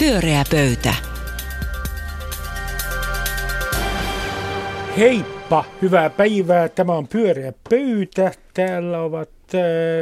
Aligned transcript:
Pyöreä 0.00 0.44
pöytä. 0.50 0.94
Heippa, 4.98 5.64
hyvää 5.82 6.10
päivää. 6.10 6.68
Tämä 6.68 6.92
on 6.92 7.08
Pyöreä 7.08 7.52
pöytä. 7.70 8.32
Täällä 8.54 9.00
ovat 9.00 9.28
äh, 9.54 9.60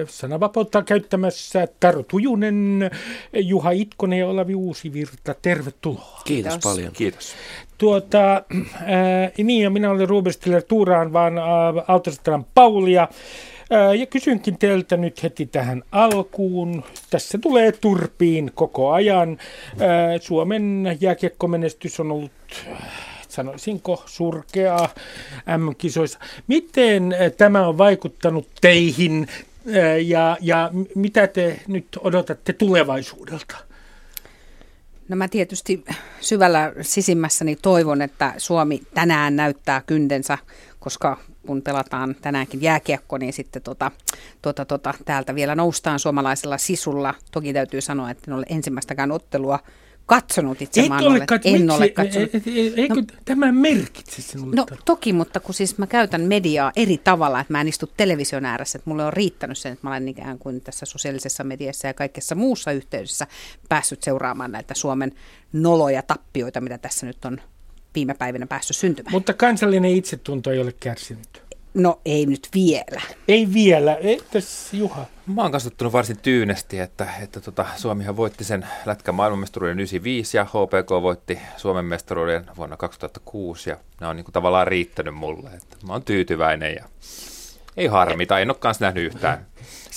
sananvapautta 0.09 0.83
käyttämässä 0.83 1.69
Taro 1.81 2.03
Tujunen, 2.03 2.91
Juha 3.33 3.71
Itkonen 3.71 4.19
ja 4.19 4.29
Olavi 4.29 4.55
Uusivirta. 4.55 5.35
Tervetuloa. 5.43 6.21
Kiitos, 6.25 6.53
Kiitos. 6.53 6.73
paljon. 6.73 6.93
Kiitos. 6.93 7.35
Tuota, 7.79 8.37
äh, 8.37 9.33
niin, 9.39 9.63
ja 9.63 9.71
minä 9.71 9.91
olen 9.91 10.09
Ruben 10.09 10.33
Stiller 10.33 10.63
Tuuraan, 10.63 11.13
vaan 11.13 11.39
äh, 11.39 12.45
Paulia. 12.55 13.01
Ja 13.01 13.09
kysynkin 14.11 14.59
teiltä 14.59 14.97
nyt 14.97 15.23
heti 15.23 15.47
tähän 15.47 15.83
alkuun. 15.93 16.85
Tässä 17.11 17.39
tulee 17.39 17.73
turpiin 17.73 18.51
koko 18.55 18.93
ajan. 18.93 19.39
Suomen 20.21 20.97
jääkiekkomenestys 21.01 22.01
on 22.01 22.13
ollut 22.13 22.33
sanoisinko 23.29 24.03
surkeaa 24.07 24.89
M-kisoissa. 25.59 26.19
Miten 26.47 27.15
tämä 27.37 27.69
on 27.69 27.79
vaikuttanut 27.79 28.49
teihin 28.61 29.27
ja, 30.05 30.37
ja 30.41 30.71
mitä 30.95 31.27
te 31.27 31.61
nyt 31.67 31.87
odotatte 32.01 32.53
tulevaisuudelta? 32.53 33.57
No 35.09 35.17
mä 35.17 35.29
tietysti 35.29 35.85
syvällä 36.21 36.73
sisimmässäni 36.81 37.57
toivon, 37.57 38.03
että 38.03 38.35
Suomi 38.37 38.83
tänään 38.95 39.37
näyttää 39.37 39.83
kyndensä, 39.87 40.39
koska 40.81 41.19
kun 41.49 41.63
pelataan 41.63 42.17
tänäänkin 42.21 42.63
jääkiekko, 42.63 43.19
niin 43.19 43.33
sitten 43.33 43.63
tota, 43.63 43.91
tota, 44.43 44.65
tota, 44.65 44.95
täältä 45.05 45.35
vielä 45.35 45.55
noustaan 45.55 45.99
suomalaisella 45.99 46.59
sisulla. 46.59 47.15
Toki 47.33 47.53
täytyy 47.53 47.81
sanoa, 47.81 48.11
että 48.11 48.31
en 48.31 48.37
ole 48.37 48.47
ensimmäistäkään 48.49 49.13
ottelua 49.13 49.59
katsonut 50.07 50.63
itse 50.63 50.81
Eikö 50.81 50.95
ole, 50.95 51.19
kat- 51.19 51.41
en 51.45 51.61
miksi? 51.61 51.77
ole 51.77 51.89
katsonut. 51.89 52.35
E- 52.35 52.39
e- 52.47 52.73
eikö 52.77 52.95
no, 52.95 53.03
tämä 53.25 53.53
merkitse 53.53 54.23
sinulle? 54.23 54.57
No 54.57 54.67
toki, 54.85 55.13
mutta 55.13 55.41
kun 55.41 55.55
siis 55.55 55.79
mä 55.79 55.87
käytän 55.87 56.21
mediaa 56.21 56.73
eri 56.77 56.99
tavalla, 56.99 57.41
että 57.41 57.53
mä 57.53 57.61
en 57.61 57.69
istu 57.69 57.91
television 57.97 58.45
ääressä, 58.45 58.79
että 58.79 58.91
mulle 58.91 59.05
on 59.05 59.13
riittänyt 59.13 59.59
sen, 59.59 59.73
että 59.73 59.87
mä 59.87 59.91
olen 59.91 60.09
ikään 60.09 60.39
kuin 60.39 60.61
tässä 60.61 60.87
sosiaalisessa 60.87 61.45
mediassa 61.45 61.87
ja 61.87 61.95
kaikessa 61.95 62.35
muussa 62.35 62.73
yhteydessä 62.73 63.27
päässyt 63.69 64.03
seuraamaan 64.03 64.53
näitä 64.53 64.75
Suomen 64.75 65.13
noloja 65.53 66.03
tappioita, 66.03 66.61
mitä 66.61 66.79
tässä 66.79 67.07
nyt 67.07 67.25
on 67.25 67.41
viime 67.95 68.15
päivinä 68.15 68.47
päässyt 68.47 68.77
syntymään. 68.77 69.13
Mutta 69.13 69.35
kansallinen 69.35 69.91
itsetunto 69.91 70.51
ei 70.51 70.61
ole 70.61 70.75
kärsinyt. 70.81 71.49
No 71.75 72.01
ei 72.05 72.27
nyt 72.27 72.49
vielä. 72.55 73.03
Ei 73.29 73.49
vielä. 73.55 73.95
Entäs 73.95 74.75
Juha? 74.75 75.07
Mä 75.27 75.43
oon 75.43 75.53
kasvattanut 75.53 75.93
varsin 75.93 76.19
tyynesti, 76.23 76.79
että, 76.79 77.07
että 77.23 77.41
tota, 77.41 77.67
Suomihan 77.77 78.17
voitti 78.17 78.45
sen 78.45 78.67
lätkän 78.87 79.15
maailmanmestaruuden 79.15 79.81
95 79.81 80.37
ja 80.37 80.45
HPK 80.45 80.91
voitti 81.03 81.39
Suomen 81.57 81.85
mestaruuden 81.85 82.45
vuonna 82.57 82.77
2006 82.77 83.71
ja 83.71 83.77
ne 84.01 84.07
on 84.07 84.17
niin 84.17 84.25
kuin 84.25 84.33
tavallaan 84.33 84.67
riittänyt 84.67 85.15
mulle. 85.15 85.51
Että 85.51 85.77
mä 85.87 85.93
oon 85.93 86.03
tyytyväinen 86.03 86.75
ja 86.75 86.85
ei 87.77 87.87
harmita, 87.87 88.39
en 88.39 88.51
ole 88.51 88.57
kanssa 88.61 88.85
nähnyt 88.85 89.05
yhtään, 89.05 89.47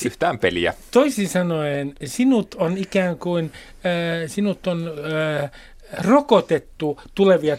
yhtään 0.06 0.40
peliä. 0.40 0.74
Toisin 0.92 1.30
sanoen, 1.30 1.94
sinut 2.06 2.56
on 2.56 2.78
ikään 2.78 3.18
kuin, 3.18 3.52
äh, 3.76 4.30
sinut 4.30 4.68
on 4.68 4.92
äh, 5.44 5.52
rokotettu 5.98 7.00
tulevia 7.16 7.58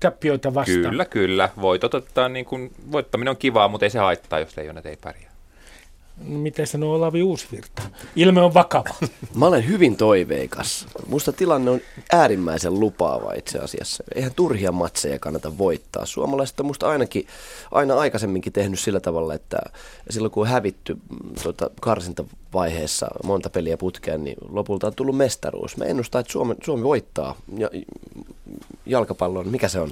tappioita 0.00 0.54
vastaan. 0.54 0.80
Kyllä, 0.80 1.04
kyllä. 1.04 1.48
Voitot 1.60 1.94
ottaa, 1.94 2.28
niin 2.28 2.44
kuin, 2.44 2.72
voittaminen 2.92 3.30
on 3.30 3.36
kivaa, 3.36 3.68
mutta 3.68 3.86
ei 3.86 3.90
se 3.90 3.98
haittaa, 3.98 4.38
jos 4.38 4.56
leijonat 4.56 4.86
ei 4.86 4.96
pärjää. 4.96 5.36
No, 6.24 6.38
mitä 6.38 6.66
sanoo 6.66 6.94
Olavi 6.94 7.22
Uusvirta? 7.22 7.82
Ilme 8.16 8.40
on 8.40 8.54
vakava. 8.54 8.94
Mä 9.38 9.46
olen 9.46 9.68
hyvin 9.68 9.96
toiveikas. 9.96 10.86
Musta 11.06 11.32
tilanne 11.32 11.70
on 11.70 11.80
äärimmäisen 12.12 12.80
lupaava 12.80 13.32
itse 13.32 13.58
asiassa. 13.58 14.04
Eihän 14.14 14.34
turhia 14.36 14.72
matseja 14.72 15.18
kannata 15.18 15.58
voittaa. 15.58 16.06
Suomalaiset 16.06 16.60
on 16.60 16.66
musta 16.66 16.88
ainakin 16.88 17.26
aina 17.70 17.94
aikaisemminkin 17.94 18.52
tehnyt 18.52 18.80
sillä 18.80 19.00
tavalla, 19.00 19.34
että 19.34 19.58
silloin 20.10 20.32
kun 20.32 20.42
on 20.42 20.48
hävitty 20.48 20.96
tuota, 21.42 21.70
karsintavaiheessa 22.56 23.06
monta 23.24 23.50
peliä 23.50 23.76
putkeen, 23.76 24.24
niin 24.24 24.36
lopulta 24.48 24.86
on 24.86 24.94
tullut 24.94 25.16
mestaruus. 25.16 25.76
Mä 25.76 25.84
ennustan, 25.84 26.20
että 26.20 26.32
Suomi, 26.32 26.54
Suomi 26.64 26.84
voittaa. 26.84 27.36
Ja, 27.58 27.70
jalkapallon, 28.86 29.48
mikä 29.48 29.68
se 29.68 29.80
on? 29.80 29.90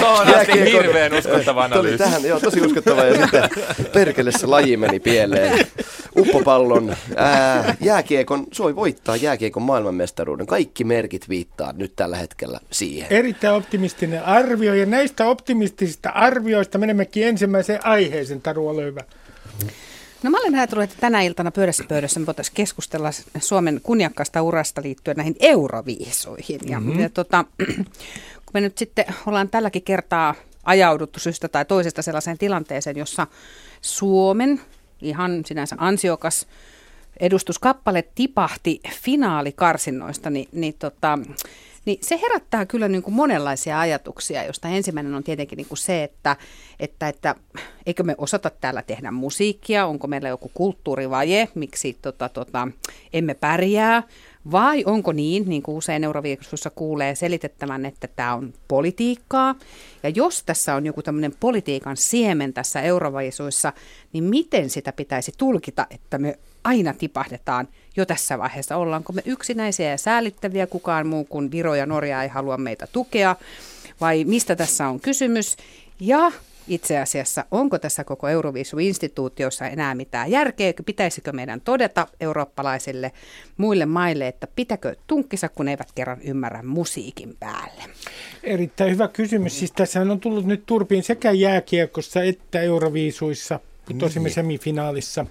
Tosi 0.00 0.72
hirveän 0.72 1.14
uskottava 1.14 1.64
analyysi. 1.64 1.98
Tähän, 1.98 2.24
joo, 2.24 2.40
tosi 2.40 2.60
uskottava 2.60 3.04
ja 3.04 3.16
sitten 3.16 3.50
perkele 3.92 4.32
se 4.32 4.46
laji 4.46 4.76
meni 4.76 5.00
pieleen. 5.00 5.66
Uppopallon, 6.18 6.96
ää, 7.16 7.76
jääkiekon, 7.80 8.46
Suomi 8.52 8.76
voittaa 8.76 9.16
jääkiekon 9.16 9.62
maailmanmestaruuden. 9.62 10.46
Kaikki 10.46 10.84
merkit 10.84 11.28
viittaa 11.28 11.72
nyt 11.72 11.92
tällä 11.96 12.16
hetkellä 12.16 12.60
siihen. 12.70 13.06
Erittäin 13.10 13.54
optimistinen 13.54 14.24
arvio 14.24 14.74
ja 14.74 14.86
näistä 14.86 15.26
optimistisista 15.26 16.10
arvioista 16.10 16.78
menemmekin 16.78 17.26
ensimmäiseen 17.26 17.86
aiheeseen, 17.86 18.42
Taru, 18.42 18.68
ole 18.68 18.84
hyvä. 18.84 19.00
No 20.22 20.30
mä 20.30 20.38
olen 20.40 20.54
ajatellut, 20.54 20.84
että 20.84 20.96
tänä 21.00 21.22
iltana 21.22 21.50
pöydässä 21.50 21.84
pöydässä 21.88 22.20
me 22.20 22.26
voitaisiin 22.26 22.54
keskustella 22.54 23.10
Suomen 23.40 23.80
kunniakkaasta 23.82 24.42
urasta 24.42 24.82
liittyen 24.82 25.16
näihin 25.16 25.36
euroviisoihin. 25.40 26.60
Ja, 26.66 26.80
mm-hmm. 26.80 27.00
ja 27.00 27.08
tota, 27.08 27.44
kun 28.46 28.52
me 28.54 28.60
nyt 28.60 28.78
sitten 28.78 29.04
ollaan 29.26 29.48
tälläkin 29.48 29.82
kertaa 29.82 30.34
ajauduttu 30.64 31.20
syystä 31.20 31.48
tai 31.48 31.64
toisesta 31.64 32.02
sellaiseen 32.02 32.38
tilanteeseen, 32.38 32.96
jossa 32.96 33.26
Suomen 33.80 34.60
ihan 35.02 35.42
sinänsä 35.46 35.76
ansiokas 35.78 36.46
edustuskappale 37.20 38.04
tipahti 38.14 38.80
finaalikarsinnoista, 38.90 40.30
niin, 40.30 40.48
niin 40.52 40.74
tota, 40.78 41.18
niin 41.84 41.98
se 42.02 42.20
herättää 42.22 42.66
kyllä 42.66 42.88
niin 42.88 43.02
kuin 43.02 43.14
monenlaisia 43.14 43.80
ajatuksia, 43.80 44.44
josta 44.44 44.68
ensimmäinen 44.68 45.14
on 45.14 45.24
tietenkin 45.24 45.56
niin 45.56 45.68
kuin 45.68 45.78
se, 45.78 46.04
että, 46.04 46.36
että, 46.80 47.08
että 47.08 47.34
eikö 47.86 48.02
me 48.02 48.14
osata 48.18 48.50
täällä 48.50 48.82
tehdä 48.82 49.10
musiikkia, 49.10 49.86
onko 49.86 50.06
meillä 50.06 50.28
joku 50.28 50.50
kulttuurivaje, 50.54 51.48
miksi 51.54 51.98
tota, 52.02 52.28
tota, 52.28 52.68
emme 53.12 53.34
pärjää, 53.34 54.02
vai 54.50 54.84
onko 54.86 55.12
niin, 55.12 55.48
niin 55.48 55.62
kuin 55.62 55.76
usein 55.76 56.04
Euroviikossa 56.04 56.70
kuulee 56.70 57.14
selitettävän, 57.14 57.86
että 57.86 58.08
tämä 58.16 58.34
on 58.34 58.52
politiikkaa. 58.68 59.54
Ja 60.02 60.08
jos 60.08 60.42
tässä 60.42 60.74
on 60.74 60.86
joku 60.86 61.02
tämmöinen 61.02 61.32
politiikan 61.40 61.96
siemen 61.96 62.52
tässä 62.52 62.80
Euroviisuissa, 62.80 63.72
niin 64.12 64.24
miten 64.24 64.70
sitä 64.70 64.92
pitäisi 64.92 65.32
tulkita, 65.38 65.86
että 65.90 66.18
me 66.18 66.38
aina 66.64 66.94
tipahdetaan 66.94 67.68
jo 67.96 68.06
tässä 68.06 68.38
vaiheessa. 68.38 68.76
Ollaanko 68.76 69.12
me 69.12 69.22
yksinäisiä 69.24 69.90
ja 69.90 69.98
säälittäviä, 69.98 70.66
kukaan 70.66 71.06
muu 71.06 71.24
kuin 71.24 71.50
Viro 71.50 71.74
ja 71.74 71.86
Norja 71.86 72.22
ei 72.22 72.28
halua 72.28 72.56
meitä 72.56 72.86
tukea, 72.92 73.36
vai 74.00 74.24
mistä 74.24 74.56
tässä 74.56 74.88
on 74.88 75.00
kysymys? 75.00 75.56
Ja 76.00 76.32
itse 76.68 76.98
asiassa, 76.98 77.44
onko 77.50 77.78
tässä 77.78 78.04
koko 78.04 78.28
Euroviisu-instituutiossa 78.28 79.66
enää 79.66 79.94
mitään 79.94 80.30
järkeä, 80.30 80.72
pitäisikö 80.86 81.32
meidän 81.32 81.60
todeta 81.60 82.06
eurooppalaisille 82.20 83.12
muille 83.56 83.86
maille, 83.86 84.28
että 84.28 84.46
pitäkö 84.56 84.96
tunkkisa, 85.06 85.48
kun 85.48 85.68
eivät 85.68 85.92
kerran 85.94 86.22
ymmärrä 86.22 86.62
musiikin 86.62 87.36
päälle? 87.40 87.82
Erittäin 88.42 88.90
hyvä 88.90 89.08
kysymys. 89.08 89.58
Siis 89.58 89.72
tässä 89.72 90.00
on 90.00 90.20
tullut 90.20 90.46
nyt 90.46 90.66
turpiin 90.66 91.02
sekä 91.02 91.30
jääkiekossa 91.30 92.22
että 92.22 92.60
Euroviisuissa, 92.60 93.60
tosimme 93.98 94.26
niin. 94.26 94.34
semifinaalissa. 94.34 95.26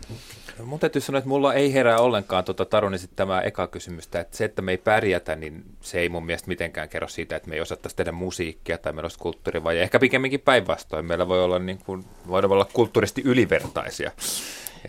No, 0.59 0.65
mun 0.65 0.79
täytyy 0.79 1.01
sanoa, 1.01 1.17
että 1.17 1.29
mulla 1.29 1.53
ei 1.53 1.73
herää 1.73 1.99
ollenkaan 1.99 2.43
tuota 2.43 2.65
Tarun 2.65 2.93
tämä 3.15 3.41
eka 3.41 3.67
kysymystä, 3.67 4.19
että 4.19 4.37
se, 4.37 4.45
että 4.45 4.61
me 4.61 4.71
ei 4.71 4.77
pärjätä, 4.77 5.35
niin 5.35 5.63
se 5.81 5.99
ei 5.99 6.09
mun 6.09 6.25
mielestä 6.25 6.47
mitenkään 6.47 6.89
kerro 6.89 7.07
siitä, 7.07 7.35
että 7.35 7.49
me 7.49 7.55
ei 7.55 7.61
osattaisi 7.61 7.95
tehdä 7.95 8.11
musiikkia 8.11 8.77
tai 8.77 8.93
meillä 8.93 9.05
olisi 9.05 9.19
kulttuuri, 9.19 9.63
vai 9.63 9.79
ehkä 9.79 9.99
pikemminkin 9.99 10.39
päinvastoin. 10.39 11.05
Meillä 11.05 11.27
voi 11.27 11.43
olla, 11.43 11.59
niin 11.59 11.79
kuin, 11.85 12.05
voidaan 12.27 12.51
olla 12.53 12.65
kulttuurisesti 12.73 13.21
ylivertaisia 13.25 14.11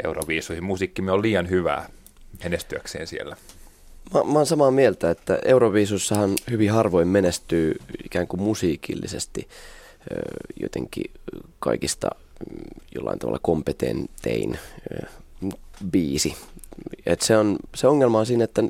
Euroviisuihin. 0.05 0.65
Musiikkimme 0.65 1.13
on 1.13 1.23
liian 1.23 1.51
hyvää 1.51 1.89
menestyäkseen 2.45 3.07
siellä. 3.07 3.37
Mä, 4.15 4.25
mä 4.25 4.39
oon 4.39 4.47
samaa 4.47 4.71
mieltä, 4.71 5.11
että 5.11 5.39
Euroviisussahan 5.45 6.31
hyvin 6.51 6.71
harvoin 6.71 7.09
menestyy 7.09 7.77
ikään 8.05 8.29
kuin 8.29 8.43
musiikillisesti 8.43 9.49
jotenkin 10.61 11.11
kaikista 11.59 12.11
mm, 12.51 12.57
jollain 12.95 13.19
tavalla 13.19 13.39
kompetentein 13.43 14.59
biisi. 15.91 16.37
Et 17.07 17.21
se, 17.21 17.37
on, 17.37 17.57
se 17.75 17.87
ongelma 17.87 18.19
on 18.19 18.27
siinä, 18.27 18.45
että 18.45 18.63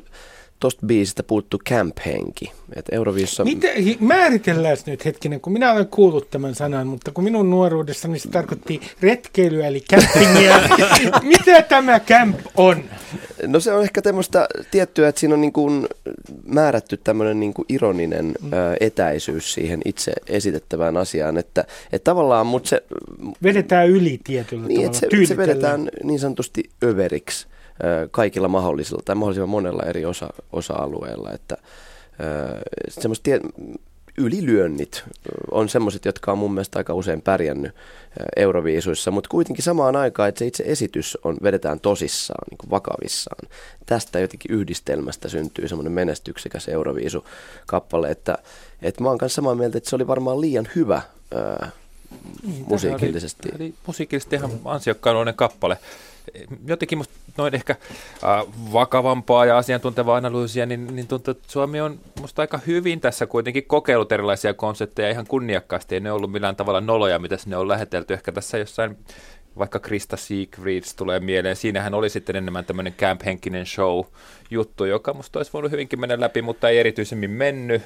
tuosta 0.59 0.85
biisistä 0.85 1.23
puuttuu 1.23 1.59
camp-henki. 1.69 2.51
Et 2.75 2.85
Euroviissa... 2.91 3.43
Miten, 3.43 3.71
määritellään 3.99 4.77
nyt 4.85 5.05
hetkinen, 5.05 5.41
kun 5.41 5.53
minä 5.53 5.71
olen 5.71 5.87
kuullut 5.87 6.29
tämän 6.29 6.55
sanan, 6.55 6.87
mutta 6.87 7.11
kun 7.11 7.23
minun 7.23 7.49
nuoruudessani 7.49 8.19
se 8.19 8.29
tarkoitti 8.29 8.81
retkeilyä 9.01 9.67
eli 9.67 9.81
campingia. 9.81 10.61
Mitä 11.37 11.61
tämä 11.61 11.99
camp 11.99 12.39
on? 12.57 12.83
No 13.47 13.59
se 13.59 13.73
on 13.73 13.83
ehkä 13.83 14.01
tämmöistä 14.01 14.47
tiettyä, 14.71 15.07
että 15.07 15.19
siinä 15.19 15.33
on 15.33 15.41
niin 15.41 15.53
kuin 15.53 15.87
määrätty 16.45 16.97
tämmöinen 16.97 17.39
niin 17.39 17.53
kuin 17.53 17.65
ironinen 17.69 18.25
mm. 18.41 18.53
ä, 18.53 18.75
etäisyys 18.79 19.53
siihen 19.53 19.81
itse 19.85 20.13
esitettävään 20.27 20.97
asiaan, 20.97 21.37
että, 21.37 21.65
että 21.91 22.11
tavallaan, 22.11 22.47
mutta 22.47 22.69
se... 22.69 22.83
Vedetään 23.43 23.89
yli 23.89 24.19
tietyllä 24.23 24.67
niin, 24.67 24.91
tavalla, 24.91 24.99
se, 24.99 25.25
se 25.25 25.37
vedetään 25.37 25.89
niin 26.03 26.19
sanotusti 26.19 26.63
överiksi 26.83 27.47
kaikilla 28.11 28.47
mahdollisilla 28.47 29.01
tai 29.05 29.15
mahdollisimman 29.15 29.49
monella 29.49 29.83
eri 29.83 30.05
osa, 30.05 30.29
osa-alueella. 30.53 31.31
Että, 31.31 31.57
semmoista 32.89 33.23
tie, 33.23 33.39
ylilyönnit 34.19 35.03
on 35.51 35.69
semmoiset, 35.69 36.05
jotka 36.05 36.31
on 36.31 36.37
mun 36.37 36.53
mielestä 36.53 36.79
aika 36.79 36.93
usein 36.93 37.21
pärjännyt 37.21 37.75
Euroviisuissa, 38.35 39.11
mutta 39.11 39.29
kuitenkin 39.29 39.63
samaan 39.63 39.95
aikaan, 39.95 40.29
että 40.29 40.39
se 40.39 40.45
itse 40.45 40.63
esitys 40.67 41.17
on, 41.23 41.37
vedetään 41.43 41.79
tosissaan, 41.79 42.45
niin 42.49 42.57
kuin 42.57 42.69
vakavissaan. 42.69 43.49
Tästä 43.85 44.19
jotenkin 44.19 44.55
yhdistelmästä 44.55 45.29
syntyy 45.29 45.67
semmoinen 45.67 45.93
menestyksekäs 45.93 46.67
Euroviisu-kappale, 46.67 48.09
että, 48.09 48.37
että 48.81 49.03
mä 49.03 49.09
oon 49.09 49.17
kanssa 49.17 49.35
samaa 49.35 49.55
mieltä, 49.55 49.77
että 49.77 49.89
se 49.89 49.95
oli 49.95 50.07
varmaan 50.07 50.41
liian 50.41 50.67
hyvä 50.75 51.01
ää, 51.35 51.71
niin, 52.43 52.65
musiikillisesti. 52.67 53.49
Oli, 53.55 53.63
oli 53.63 53.73
musiikillisesti 53.87 54.35
ihan 54.35 54.51
ansiokkaan 54.65 55.33
kappale 55.35 55.77
jotenkin 56.65 56.97
musta 56.97 57.13
noin 57.37 57.55
ehkä 57.55 57.75
äh, 58.23 58.45
vakavampaa 58.73 59.45
ja 59.45 59.57
asiantuntevaa 59.57 60.17
analyysiä, 60.17 60.65
niin, 60.65 60.95
niin 60.95 61.07
tuntuu, 61.07 61.31
että 61.31 61.51
Suomi 61.51 61.81
on 61.81 61.99
musta 62.21 62.41
aika 62.41 62.59
hyvin 62.67 63.01
tässä 63.01 63.25
kuitenkin 63.25 63.63
kokeillut 63.67 64.11
erilaisia 64.11 64.53
konsepteja 64.53 65.09
ihan 65.09 65.27
kunniakkaasti. 65.27 65.95
Ei 65.95 66.01
ne 66.01 66.11
ollut 66.11 66.31
millään 66.31 66.55
tavalla 66.55 66.81
noloja, 66.81 67.19
mitä 67.19 67.37
sinne 67.37 67.57
on 67.57 67.67
lähetelty. 67.67 68.13
Ehkä 68.13 68.31
tässä 68.31 68.57
jossain 68.57 68.97
vaikka 69.57 69.79
Krista 69.79 70.17
Siegfrieds 70.17 70.95
tulee 70.95 71.19
mieleen. 71.19 71.55
Siinähän 71.55 71.93
oli 71.93 72.09
sitten 72.09 72.35
enemmän 72.35 72.65
tämmöinen 72.65 72.93
camp-henkinen 72.93 73.65
show-juttu, 73.65 74.85
joka 74.85 75.13
musta 75.13 75.39
olisi 75.39 75.53
voinut 75.53 75.71
hyvinkin 75.71 75.99
mennä 75.99 76.19
läpi, 76.19 76.41
mutta 76.41 76.69
ei 76.69 76.79
erityisemmin 76.79 77.31
mennyt. 77.31 77.81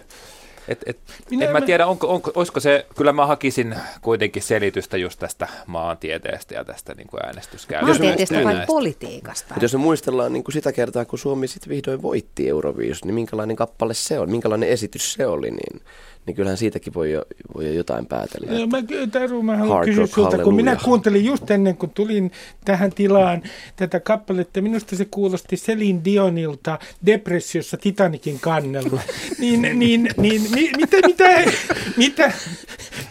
Et, 0.68 0.84
et, 0.86 0.98
Minä 1.30 1.46
en 1.46 1.52
mä 1.52 1.62
tiedä, 1.62 1.88
onko, 1.88 2.08
onko, 2.08 2.32
olisiko 2.36 2.60
se, 2.60 2.86
kyllä 2.96 3.14
mä 3.14 3.26
hakisin 3.26 3.76
kuitenkin 4.02 4.44
selitystä 4.44 4.98
just 4.98 5.20
tästä 5.20 5.48
maantieteestä 5.68 6.56
ja 6.56 6.66
tästä 6.66 6.94
niin 6.94 7.08
kuin 7.08 7.26
äänestyskäytöstä. 7.26 8.04
Maantieteestä 8.04 8.44
vai 8.44 8.66
politiikasta? 8.68 9.56
jos 9.62 9.74
me 9.74 9.80
muistellaan 9.80 10.34
niin 10.34 10.44
kuin 10.44 10.54
sitä 10.54 10.72
kertaa, 10.72 11.06
kun 11.06 11.20
Suomi 11.20 11.48
sitten 11.48 11.70
vihdoin 11.70 12.02
voitti 12.02 12.50
Euroviisun, 12.50 13.08
niin 13.08 13.16
minkälainen 13.16 13.56
kappale 13.56 13.94
se 13.94 14.20
on, 14.20 14.30
minkälainen 14.30 14.70
esitys 14.70 15.14
se 15.14 15.28
oli, 15.28 15.52
niin 15.52 15.82
niin 16.26 16.36
kyllähän 16.36 16.58
siitäkin 16.58 16.94
voi 16.94 17.12
jo, 17.12 17.26
voi 17.56 17.66
jo 17.66 17.74
jotain 17.74 18.06
päätellä. 18.06 18.60
No, 18.60 18.68
mä, 18.68 18.78
Taru, 19.12 19.44
mä 19.44 19.58
haluan 19.58 19.86
kysyä 19.86 20.06
sulta, 20.06 20.38
kun 20.38 20.56
minä 20.56 20.78
kuuntelin 20.84 21.26
just 21.26 21.52
ennen 21.52 21.78
kuin 21.78 21.90
tulin 21.90 22.32
tähän 22.66 22.92
tilaan 22.92 23.44
tätä 23.76 24.00
kappaletta, 24.00 24.62
minusta 24.62 24.96
se 24.96 25.06
kuulosti 25.06 25.58
Selin 25.58 26.06
Dionilta 26.06 26.80
depressiossa 27.06 27.78
Titanikin 27.78 28.40
kannella. 28.40 29.02
niin, 29.40 29.62
niin, 29.62 30.10
niin 30.18 30.42
mi, 30.42 30.72
mitä, 30.78 30.98
mitä, 31.08 31.52
mitä, 31.98 32.32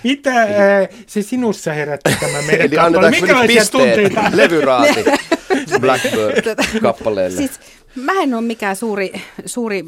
mitä 0.03 0.35
ää, 0.41 0.89
se 1.07 1.23
sinussa 1.23 1.73
herätti 1.73 2.17
tämä 2.21 2.43
meidän 2.43 2.67
Eli 2.67 2.77
kappale? 2.77 3.11
Minkälaisia 3.11 3.65
tunteita? 3.65 4.25
Levyraati 4.33 5.05
Blackbird-kappaleelle. 5.81 7.37
Siis, 7.37 7.61
mä 7.95 8.13
en 8.23 8.35
ole 8.35 8.43
mikään 8.43 8.77
suuri, 8.77 9.13
suuri 9.47 9.85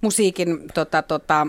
musiikin, 0.00 0.58
tota, 0.74 1.02
tota, 1.02 1.46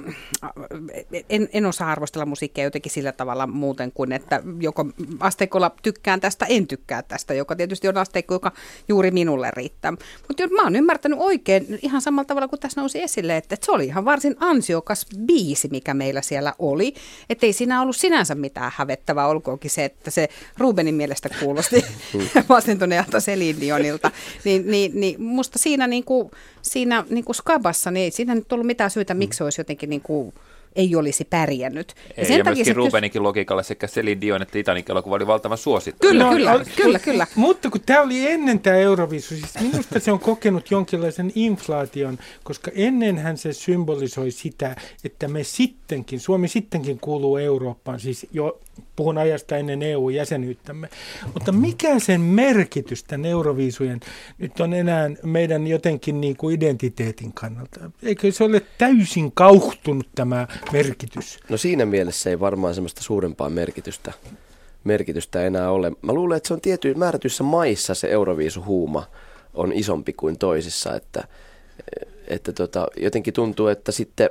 en, 1.29 1.49
en 1.53 1.65
osaa 1.65 1.91
arvostella 1.91 2.25
musiikkia 2.25 2.63
jotenkin 2.63 2.91
sillä 2.91 3.11
tavalla 3.11 3.47
muuten 3.47 3.91
kuin, 3.91 4.11
että 4.11 4.43
joko 4.59 4.85
asteikolla 5.19 5.71
tykkään 5.83 6.19
tästä, 6.21 6.45
en 6.45 6.67
tykkää 6.67 7.03
tästä, 7.03 7.33
joka 7.33 7.55
tietysti 7.55 7.87
on 7.87 7.97
asteikko, 7.97 8.35
joka 8.35 8.51
juuri 8.87 9.11
minulle 9.11 9.51
riittää. 9.51 9.91
Mutta 10.27 10.47
mä 10.47 10.63
oon 10.63 10.75
ymmärtänyt 10.75 11.19
oikein 11.19 11.79
ihan 11.81 12.01
samalla 12.01 12.27
tavalla 12.27 12.47
kuin 12.47 12.59
tässä 12.59 12.81
nousi 12.81 13.01
esille, 13.01 13.37
että, 13.37 13.55
että 13.55 13.65
se 13.65 13.71
oli 13.71 13.85
ihan 13.85 14.05
varsin 14.05 14.35
ansiokas 14.39 15.05
biisi, 15.25 15.67
mikä 15.71 15.93
meillä 15.93 16.21
siellä 16.21 16.53
oli. 16.59 16.93
Että 17.29 17.45
ei 17.45 17.53
siinä 17.53 17.81
ollut 17.81 17.95
sinänsä 17.95 18.35
mitään 18.35 18.71
hävettävää, 18.75 19.27
olkoonkin 19.27 19.71
se, 19.71 19.85
että 19.85 20.11
se 20.11 20.29
Rubenin 20.57 20.95
mielestä 20.95 21.29
kuulosti 21.39 21.85
vastentuneelta 22.49 23.19
Selin 23.19 23.61
Dionilta. 23.61 24.11
Niin, 24.43 24.71
niin, 24.71 24.91
niin 24.95 25.21
musta 25.21 25.59
siinä, 25.59 25.87
niin 25.87 26.03
kuin, 26.03 26.31
siinä 26.61 27.05
niin 27.09 27.25
kuin 27.25 27.35
skabassa, 27.35 27.91
niin 27.91 28.11
siinä 28.11 28.40
nyt 28.41 28.53
ollut 28.53 28.67
mitään 28.67 28.91
syytä, 28.91 29.13
miksi 29.13 29.43
olisi 29.43 29.59
jotenkin 29.59 29.89
niin 29.89 30.01
kuin 30.01 30.33
ei 30.75 30.95
olisi 30.95 31.25
pärjännyt. 31.25 31.95
Ja, 32.17 32.25
sen 32.25 32.37
ja 32.37 32.43
takia 32.43 32.55
myöskin 32.55 32.75
Rubenikin 32.75 33.19
kys... 33.19 33.23
logiikalla 33.23 33.63
sekä 33.63 33.87
Celine 33.87 34.21
Dion 34.21 34.41
että 34.41 34.51
Titanic 34.51 34.89
elokuva 34.89 35.15
oli 35.15 35.27
valtavan 35.27 35.57
suosittu. 35.57 36.07
Kyllä, 36.07 36.23
no, 36.23 36.31
kyllä, 36.31 36.51
al- 36.51 36.65
kyllä, 36.75 36.99
kyllä. 36.99 37.27
Mutta 37.35 37.69
kun 37.69 37.81
tämä 37.85 38.01
oli 38.01 38.27
ennen 38.27 38.59
tämä 38.59 38.75
Euroviisu, 38.75 39.27
siis 39.27 39.59
minusta 39.59 39.99
se 39.99 40.11
on 40.11 40.19
kokenut 40.19 40.71
jonkinlaisen 40.71 41.31
inflaation, 41.35 42.17
koska 42.43 42.71
ennenhän 42.75 43.37
se 43.37 43.53
symbolisoi 43.53 44.31
sitä, 44.31 44.75
että 45.03 45.27
me 45.27 45.43
sittenkin, 45.43 46.19
Suomi 46.19 46.47
sittenkin 46.47 46.99
kuuluu 46.99 47.37
Eurooppaan, 47.37 47.99
siis 47.99 48.27
jo 48.33 48.59
puhun 48.95 49.17
ajasta 49.17 49.57
ennen 49.57 49.81
EU-jäsenyyttämme. 49.81 50.89
Mutta 51.33 51.51
mikä 51.51 51.99
sen 51.99 52.21
merkitys 52.21 53.03
tämän 53.03 53.25
Euroviisujen 53.25 53.99
nyt 54.37 54.59
on 54.59 54.73
enää 54.73 55.09
meidän 55.23 55.67
jotenkin 55.67 56.21
niin 56.21 56.37
kuin 56.37 56.55
identiteetin 56.55 57.33
kannalta? 57.33 57.91
Eikö 58.03 58.31
se 58.31 58.43
ole 58.43 58.61
täysin 58.77 59.31
kauhtunut 59.31 60.07
tämä 60.15 60.47
merkitys? 60.71 61.39
No 61.49 61.57
siinä 61.57 61.85
mielessä 61.85 62.29
ei 62.29 62.39
varmaan 62.39 62.75
semmoista 62.75 63.03
suurempaa 63.03 63.49
merkitystä, 63.49 64.13
merkitystä 64.83 65.45
enää 65.45 65.71
ole. 65.71 65.91
Mä 66.01 66.13
luulen, 66.13 66.37
että 66.37 66.47
se 66.47 66.53
on 66.53 66.61
tietyissä 66.61 66.99
määrätyissä 66.99 67.43
maissa 67.43 67.95
se 67.95 68.07
Euroviisuhuuma 68.07 69.03
on 69.53 69.73
isompi 69.73 70.13
kuin 70.13 70.37
toisissa, 70.37 70.95
että, 70.95 71.23
että 72.27 72.53
tota, 72.53 72.87
jotenkin 72.97 73.33
tuntuu, 73.33 73.67
että 73.67 73.91
sitten 73.91 74.29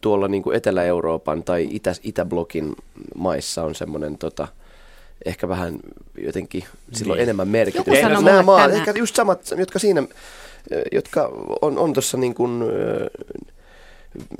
tuolla 0.00 0.28
niin 0.28 0.42
kuin 0.42 0.56
Etelä-Euroopan 0.56 1.42
tai 1.42 1.68
Itä, 1.70 1.92
Itäblokin 2.02 2.76
maissa 3.14 3.62
on 3.62 3.74
semmoinen 3.74 4.18
tota, 4.18 4.48
ehkä 5.24 5.48
vähän 5.48 5.78
jotenkin 6.18 6.64
silloin 6.92 7.16
niin. 7.16 7.22
enemmän 7.22 7.48
merkitystä. 7.48 8.08
Nämä 8.08 8.42
maat, 8.42 8.72
ehkä 8.72 8.90
just 8.90 9.16
samat, 9.16 9.40
jotka 9.56 9.78
siinä, 9.78 10.02
jotka 10.92 11.30
on, 11.62 11.78
on 11.78 11.92
tuossa 11.92 12.16
niin 12.16 12.34
kuin, 12.34 12.62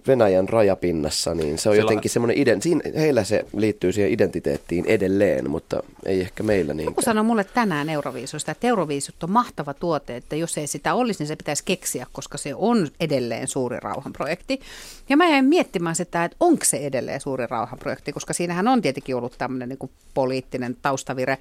Venäjän 0.07 0.49
rajapinnassa, 0.49 1.35
niin 1.35 1.59
se 1.59 1.69
on 1.69 1.75
Sillä... 1.75 1.85
jotenkin 1.85 2.11
semmoinen, 2.11 2.39
iden, 2.39 2.63
siinä, 2.63 2.81
heillä 2.97 3.25
se 3.25 3.45
liittyy 3.57 3.93
siihen 3.93 4.13
identiteettiin 4.13 4.85
edelleen, 4.87 5.51
mutta 5.51 5.83
ei 6.07 6.21
ehkä 6.21 6.43
meillä 6.43 6.75
niin. 6.75 6.85
Joku 6.85 7.03
sanoi 7.03 7.25
mulle 7.25 7.45
tänään 7.45 7.89
Euroviisusta, 7.89 8.53
että 8.53 8.67
Euroviisut 8.67 9.23
on 9.23 9.31
mahtava 9.31 9.75
tuote, 9.75 10.17
että 10.17 10.37
jos 10.37 10.59
ei 10.59 10.67
sitä 10.67 10.95
olisi, 10.95 11.21
niin 11.21 11.29
se 11.29 11.37
pitäisi 11.37 11.65
keksiä, 11.65 12.07
koska 12.13 12.39
se 12.39 12.55
on 12.55 12.89
edelleen 13.01 13.49
suuri 13.49 13.77
rauhanprojekti. 13.81 14.61
Ja 15.09 15.17
mä 15.17 15.29
jäin 15.29 15.45
miettimään 15.45 15.97
sitä, 15.97 16.25
että 16.25 16.37
onko 16.41 16.65
se 16.65 16.77
edelleen 16.77 17.21
suuri 17.21 17.47
rauhanprojekti, 17.47 18.13
koska 18.13 18.33
siinähän 18.33 18.69
on 18.69 18.83
tietenkin 18.83 19.17
ollut 19.17 19.35
tämmöinen 19.39 19.69
niin 19.69 19.79
kuin 19.79 19.91
poliittinen 20.15 20.77
taustavire 20.83 21.39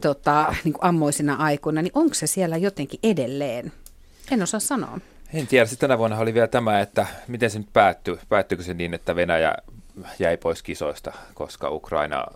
tota, 0.00 0.54
niin 0.64 0.72
kuin 0.72 0.84
ammoisina 0.84 1.34
aikoina, 1.34 1.82
niin 1.82 1.92
onko 1.94 2.14
se 2.14 2.26
siellä 2.26 2.56
jotenkin 2.56 3.00
edelleen? 3.02 3.72
En 4.30 4.42
osaa 4.42 4.60
sanoa. 4.60 4.98
En 5.34 5.46
tiedä, 5.46 5.66
sitten 5.66 5.88
tänä 5.88 5.98
vuonna 5.98 6.18
oli 6.18 6.34
vielä 6.34 6.46
tämä, 6.46 6.80
että 6.80 7.06
miten 7.28 7.50
se 7.50 7.58
nyt 7.58 7.72
päättyi. 7.72 8.18
Päättyykö 8.28 8.64
se 8.64 8.74
niin, 8.74 8.94
että 8.94 9.16
Venäjä 9.16 9.54
jäi 10.18 10.36
pois 10.36 10.62
kisoista, 10.62 11.12
koska 11.34 11.70
Ukraina 11.70 12.26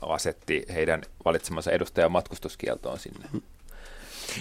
asetti 0.00 0.64
heidän 0.74 1.02
valitsemansa 1.24 1.70
edustajan 1.70 2.12
matkustuskieltoon 2.12 2.98
sinne. 2.98 3.26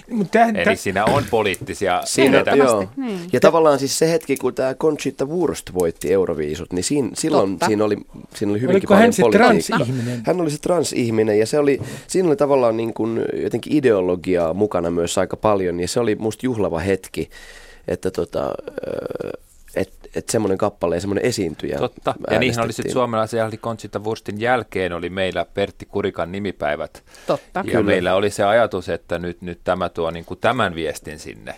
Mutta 0.10 0.40
Eli 0.40 0.64
täh... 0.66 0.78
siinä 0.78 1.06
on 1.06 1.24
poliittisia 1.30 2.02
siinä, 2.06 2.44
joo. 2.56 2.90
Niin. 2.98 3.20
Ja 3.34 3.40
tavallaan 3.40 3.80
siis 3.80 4.00
se 4.00 4.12
hetki, 4.12 4.38
kun 4.38 4.56
tämä 4.56 4.74
Conchita 4.74 5.26
Wurst 5.26 5.74
voitti 5.74 6.14
Euroviisut, 6.14 6.74
niin 6.74 6.84
siinä, 6.84 7.10
silloin 7.14 7.58
siinä 7.66 7.84
oli, 7.84 7.98
siinä 8.36 8.52
oli 8.52 8.62
hyvinkin 8.62 8.70
Oliko 8.70 8.88
paljon 8.88 9.02
hän 9.02 9.14
se 9.14 9.24
transihminen? 9.32 10.24
Hän 10.26 10.42
oli 10.42 10.52
se 10.52 10.58
transihminen 10.58 11.40
ja 11.40 11.46
se 11.46 11.60
oli, 11.60 11.82
siinä 12.08 12.28
oli 12.28 12.36
tavallaan 12.36 12.78
niin 12.78 12.94
kuin 12.94 13.26
jotenkin 13.44 13.74
ideologiaa 13.74 14.54
mukana 14.54 14.92
myös 14.92 15.18
aika 15.18 15.38
paljon 15.38 15.80
ja 15.80 15.88
se 15.88 16.00
oli 16.00 16.16
musta 16.16 16.46
juhlava 16.46 16.80
hetki 16.80 17.30
että 17.90 18.12
tota, 18.12 18.52
et, 19.76 19.94
et 20.16 20.30
semmoinen 20.30 20.58
kappale 20.58 20.96
ja 20.96 21.02
semmoinen 21.02 21.26
esiintyjä 21.26 21.78
Totta, 21.78 22.16
ja 22.32 22.40
niihin 22.40 22.62
oli 22.62 22.74
sitten 22.74 22.94
suomalaisia, 22.94 23.46
eli 23.46 23.58
Conchita 23.58 24.00
Wurstin 24.00 24.42
jälkeen 24.42 24.94
oli 24.94 25.10
meillä 25.10 25.46
Pertti 25.54 25.86
Kurikan 25.86 26.32
nimipäivät. 26.32 27.04
Totta. 27.28 27.60
Ja 27.60 27.64
Kyllä. 27.64 27.84
meillä 27.84 28.16
oli 28.16 28.30
se 28.30 28.44
ajatus, 28.44 28.90
että 28.90 29.20
nyt, 29.20 29.42
nyt 29.42 29.60
tämä 29.64 29.90
tuo 29.90 30.12
niin 30.12 30.26
kuin 30.26 30.40
tämän 30.40 30.76
viestin 30.76 31.20
sinne. 31.20 31.56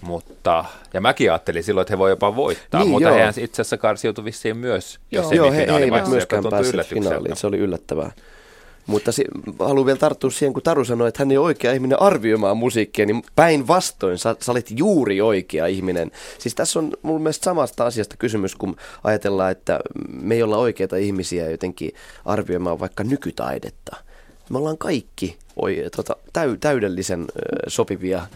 Mutta, 0.00 0.64
ja 0.94 1.00
mäkin 1.00 1.30
ajattelin 1.30 1.64
silloin, 1.64 1.82
että 1.82 1.92
he 1.92 1.98
voi 1.98 2.10
jopa 2.10 2.36
voittaa, 2.36 2.80
niin, 2.80 2.90
mutta 2.90 3.08
joo. 3.08 3.16
hehän 3.16 3.34
itse 3.36 3.62
asiassa 3.62 3.76
karsiutui 3.76 4.24
vissiin 4.24 4.56
myös. 4.56 4.98
Joo, 5.10 5.32
joo 5.32 5.52
he, 5.52 5.66
he 5.66 5.76
eivät 5.76 6.08
myöskään 6.08 6.44
päässeet 6.50 6.86
finaaliin, 6.86 7.36
se 7.36 7.46
oli 7.46 7.58
yllättävää. 7.58 8.12
Mutta 8.88 9.12
se, 9.12 9.24
haluan 9.58 9.86
vielä 9.86 9.98
tarttua 9.98 10.30
siihen, 10.30 10.52
kun 10.52 10.62
Taru 10.62 10.84
sanoi, 10.84 11.08
että 11.08 11.20
hän 11.20 11.30
ei 11.30 11.38
ole 11.38 11.46
oikea 11.46 11.72
ihminen 11.72 12.02
arvioimaan 12.02 12.56
musiikkia, 12.56 13.06
niin 13.06 13.22
päinvastoin 13.36 14.18
sä, 14.18 14.36
sä 14.40 14.52
olet 14.52 14.66
juuri 14.70 15.20
oikea 15.20 15.66
ihminen. 15.66 16.10
Siis 16.38 16.54
tässä 16.54 16.78
on 16.78 16.92
mun 17.02 17.22
mielestä 17.22 17.44
samasta 17.44 17.86
asiasta 17.86 18.16
kysymys, 18.16 18.54
kun 18.54 18.76
ajatellaan, 19.04 19.52
että 19.52 19.80
me 20.22 20.34
ei 20.34 20.42
olla 20.42 20.56
oikeita 20.56 20.96
ihmisiä 20.96 21.50
jotenkin 21.50 21.90
arvioimaan 22.24 22.80
vaikka 22.80 23.04
nykytaidetta. 23.04 23.96
Me 24.50 24.58
ollaan 24.58 24.78
kaikki 24.78 25.36
oi, 25.56 25.84
tota, 25.96 26.16
täy, 26.32 26.56
täydellisen 26.56 27.26
sopivia 27.66 28.26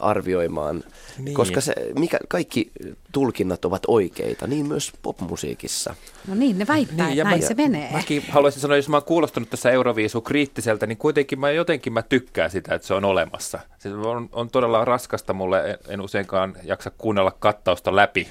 arvioimaan, 0.00 0.84
niin. 1.18 1.34
koska 1.34 1.60
se, 1.60 1.74
mikä, 1.98 2.18
kaikki 2.28 2.70
tulkinnat 3.12 3.64
ovat 3.64 3.82
oikeita, 3.88 4.46
niin 4.46 4.66
myös 4.66 4.92
popmusiikissa. 5.02 5.94
No 6.28 6.34
niin, 6.34 6.58
ne 6.58 6.66
väittää, 6.66 7.06
niin, 7.06 7.18
että 7.18 7.24
näin 7.24 7.40
mä, 7.40 7.48
se 7.48 7.54
menee. 7.54 7.92
Mäkin 7.92 8.24
haluaisin 8.28 8.60
sanoa, 8.60 8.76
jos 8.76 8.88
mä 8.88 8.96
oon 8.96 9.04
kuulostanut 9.04 9.50
tässä 9.50 9.70
Euroviisu 9.70 10.20
kriittiseltä, 10.20 10.86
niin 10.86 10.98
kuitenkin 10.98 11.40
mä 11.40 11.50
jotenkin 11.50 11.92
mä 11.92 12.02
tykkään 12.02 12.50
sitä, 12.50 12.74
että 12.74 12.86
se 12.86 12.94
on 12.94 13.04
olemassa. 13.04 13.58
Se 13.78 13.94
on, 13.94 14.28
on 14.32 14.50
todella 14.50 14.84
raskasta 14.84 15.32
mulle, 15.32 15.78
en 15.88 16.00
useinkaan 16.00 16.56
jaksa 16.62 16.90
kuunnella 16.90 17.30
kattausta 17.30 17.96
läpi, 17.96 18.28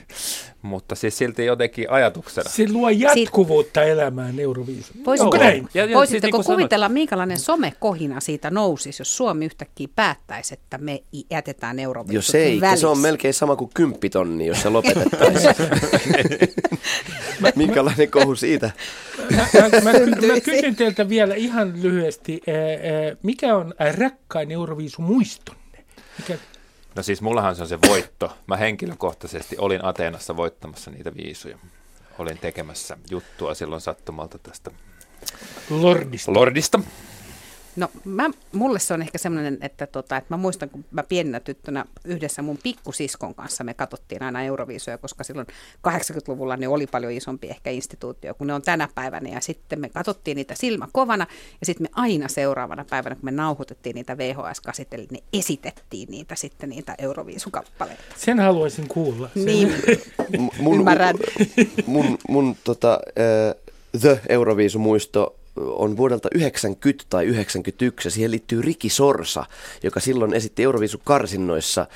mutta 0.61 0.95
siis 0.95 1.17
silti 1.17 1.45
jotenkin 1.45 1.91
ajatuksena. 1.91 2.49
Se 2.49 2.71
luo 2.71 2.89
jatkuvuutta 2.89 3.79
Siit... 3.79 3.91
elämään 3.91 4.39
Euroviisu. 4.39 4.93
Voisitko, 5.05 5.37
näin? 5.37 5.69
Ja, 5.73 5.85
ja, 5.85 5.97
voisitteko 5.97 6.37
siis 6.37 6.47
niin 6.47 6.55
kuvitella, 6.55 6.85
sanoit... 6.85 6.93
minkälainen 6.93 7.39
somekohina 7.39 8.19
siitä 8.19 8.49
nousisi, 8.51 9.01
jos 9.01 9.17
Suomi 9.17 9.45
yhtäkkiä 9.45 9.87
päättäisi, 9.95 10.53
että 10.53 10.77
me 10.77 11.03
jätetään 11.29 11.79
Euroviisu 11.79 12.17
Jos 12.17 12.35
ei, 12.35 12.61
se 12.77 12.87
on 12.87 12.97
melkein 12.97 13.33
sama 13.33 13.55
kuin 13.55 13.71
kymppitonni, 13.73 14.47
jos 14.47 14.61
se 14.61 14.69
lopetettaisiin. 14.69 15.55
Minkälainen 17.55 18.11
kohu 18.11 18.35
siitä? 18.35 18.71
Mä, 19.35 19.47
mä, 19.53 19.69
mä, 19.69 19.91
mä 20.27 20.39
kysyn 20.39 20.75
teiltä 20.75 21.09
vielä 21.09 21.35
ihan 21.35 21.81
lyhyesti, 21.81 22.41
mikä 23.23 23.55
on 23.55 23.73
rakkain 23.97 24.51
Euroviisu 24.51 25.01
muistonne? 25.01 25.83
Mikä... 26.19 26.37
No 26.95 27.03
siis 27.03 27.21
mullahan 27.21 27.55
se 27.55 27.61
on 27.61 27.67
se 27.67 27.79
voitto. 27.87 28.37
Mä 28.47 28.57
henkilökohtaisesti 28.57 29.55
olin 29.59 29.85
Ateenassa 29.85 30.37
voittamassa 30.37 30.91
niitä 30.91 31.15
viisuja. 31.15 31.57
Olin 32.19 32.37
tekemässä 32.37 32.97
juttua 33.11 33.53
silloin 33.53 33.81
sattumalta 33.81 34.37
tästä 34.37 34.71
Lordista. 35.69 36.33
Lordista. 36.33 36.79
No 37.75 37.89
mä, 38.05 38.29
mulle 38.51 38.79
se 38.79 38.93
on 38.93 39.01
ehkä 39.01 39.17
semmoinen, 39.17 39.57
että, 39.61 39.87
tota, 39.87 40.17
että 40.17 40.33
mä 40.33 40.37
muistan, 40.37 40.69
kun 40.69 40.85
mä 40.91 41.03
pienenä 41.03 41.39
tyttönä 41.39 41.85
yhdessä 42.05 42.41
mun 42.41 42.57
pikkusiskon 42.63 43.35
kanssa 43.35 43.63
me 43.63 43.73
katsottiin 43.73 44.23
aina 44.23 44.43
Euroviisuja, 44.43 44.97
koska 44.97 45.23
silloin 45.23 45.47
80-luvulla 45.87 46.57
ne 46.57 46.67
oli 46.67 46.87
paljon 46.87 47.11
isompi 47.11 47.47
ehkä 47.47 47.69
instituutio 47.69 48.33
kuin 48.33 48.47
ne 48.47 48.53
on 48.53 48.61
tänä 48.61 48.89
päivänä. 48.95 49.29
Ja 49.29 49.41
sitten 49.41 49.79
me 49.79 49.89
katsottiin 49.89 50.35
niitä 50.35 50.55
silmä 50.55 50.87
kovana 50.91 51.27
ja 51.59 51.65
sitten 51.65 51.83
me 51.83 51.89
aina 52.01 52.27
seuraavana 52.27 52.85
päivänä, 52.89 53.15
kun 53.15 53.25
me 53.25 53.31
nauhoitettiin 53.31 53.93
niitä 53.93 54.17
VHS-kasit, 54.17 54.93
eli 54.93 55.07
ne 55.11 55.19
esitettiin 55.33 56.09
niitä 56.11 56.35
sitten 56.35 56.69
niitä 56.69 56.95
Euroviisukappaleita. 56.97 58.03
Sen 58.17 58.39
haluaisin 58.39 58.87
kuulla. 58.87 59.29
Sen. 59.33 59.45
Niin, 59.45 59.73
mun, 60.59 60.75
ymmärrän. 60.75 61.15
Mun, 61.85 62.05
mun, 62.05 62.17
mun 62.29 62.55
tota, 62.63 62.99
uh, 63.07 63.71
The 64.01 64.21
Euroviisumuisto 64.29 65.40
on 65.55 65.97
vuodelta 65.97 66.29
90 66.35 67.05
tai 67.09 67.25
91 67.25 68.07
ja 68.07 68.11
siihen 68.11 68.31
liittyy 68.31 68.61
Riki 68.61 68.89
Sorsa, 68.89 69.45
joka 69.83 69.99
silloin 69.99 70.33
esitti 70.33 70.63
Euroviisun 70.63 71.01
karsinnoissa 71.03 71.87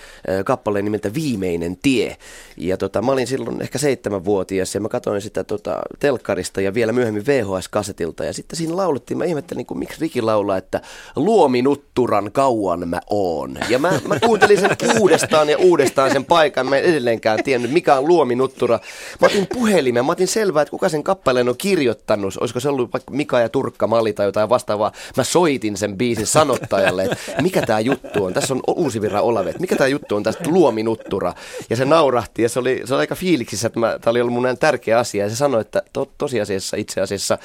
kappaleen 0.45 0.85
nimeltä 0.85 1.13
Viimeinen 1.13 1.77
tie. 1.81 2.17
Ja 2.57 2.77
tota, 2.77 3.01
mä 3.01 3.11
olin 3.11 3.27
silloin 3.27 3.61
ehkä 3.61 3.77
seitsemänvuotias 3.77 4.75
ja 4.75 4.81
mä 4.81 4.89
katsoin 4.89 5.21
sitä 5.21 5.43
tota, 5.43 5.81
telkkarista 5.99 6.61
ja 6.61 6.73
vielä 6.73 6.91
myöhemmin 6.91 7.25
VHS-kasetilta 7.25 8.25
ja 8.25 8.33
sitten 8.33 8.57
siinä 8.57 8.75
laulettiin, 8.75 9.17
mä 9.17 9.25
ihmettelin, 9.25 9.57
niin 9.57 9.65
kuin, 9.65 9.77
miksi 9.77 10.01
Riki 10.01 10.21
laulaa, 10.21 10.57
että 10.57 10.81
luominutturan 11.15 12.31
kauan 12.31 12.89
mä 12.89 13.01
oon. 13.09 13.57
Ja 13.69 13.79
mä, 13.79 13.99
mä 14.07 14.19
kuuntelin 14.19 14.59
sen 14.59 14.77
uudestaan 14.99 15.49
ja 15.49 15.57
uudestaan 15.57 16.11
sen 16.11 16.25
paikan, 16.25 16.69
mä 16.69 16.77
en 16.77 16.83
edelleenkään 16.83 17.43
tiennyt, 17.43 17.71
mikä 17.71 17.95
on 17.95 18.07
luominuttura. 18.07 18.79
Mä 19.21 19.27
otin 19.27 19.47
puhelimen, 19.53 20.05
mä 20.05 20.11
otin 20.11 20.27
selvää, 20.27 20.61
että 20.61 20.71
kuka 20.71 20.89
sen 20.89 21.03
kappaleen 21.03 21.49
on 21.49 21.57
kirjoittanut, 21.57 22.37
olisiko 22.39 22.59
se 22.59 22.69
ollut 22.69 22.93
vaikka 22.93 23.11
Mika 23.11 23.44
ja 23.45 23.49
Turkka 23.49 23.87
Mali 23.87 24.13
tai 24.13 24.25
jotain 24.25 24.49
vastaavaa. 24.49 24.91
Mä 25.17 25.23
soitin 25.23 25.77
sen 25.77 25.97
biisin 25.97 26.27
sanottajalle, 26.27 27.03
että 27.03 27.41
mikä 27.41 27.61
tämä 27.61 27.79
juttu 27.79 28.25
on. 28.25 28.33
Tässä 28.33 28.53
on 28.53 28.61
uusi 28.67 29.01
virra 29.01 29.21
Olave, 29.21 29.49
että 29.49 29.61
mikä 29.61 29.75
tämä 29.75 29.87
juttu 29.87 30.15
on 30.15 30.23
tästä 30.23 30.49
luominuttura. 30.49 31.33
Ja 31.69 31.75
se 31.75 31.85
naurahti 31.85 32.41
ja 32.41 32.49
se 32.49 32.59
oli, 32.59 32.81
se 32.85 32.93
oli 32.93 32.99
aika 32.99 33.15
fiiliksissä, 33.15 33.67
että 33.67 33.79
tämä 34.01 34.11
oli 34.11 34.21
ollut 34.21 34.33
mun 34.33 34.57
tärkeä 34.59 34.99
asia. 34.99 35.23
Ja 35.23 35.29
se 35.29 35.35
sanoi, 35.35 35.61
että 35.61 35.81
to, 35.93 36.11
tosiasiassa 36.17 36.77
itse 36.77 37.01
asiassa 37.01 37.37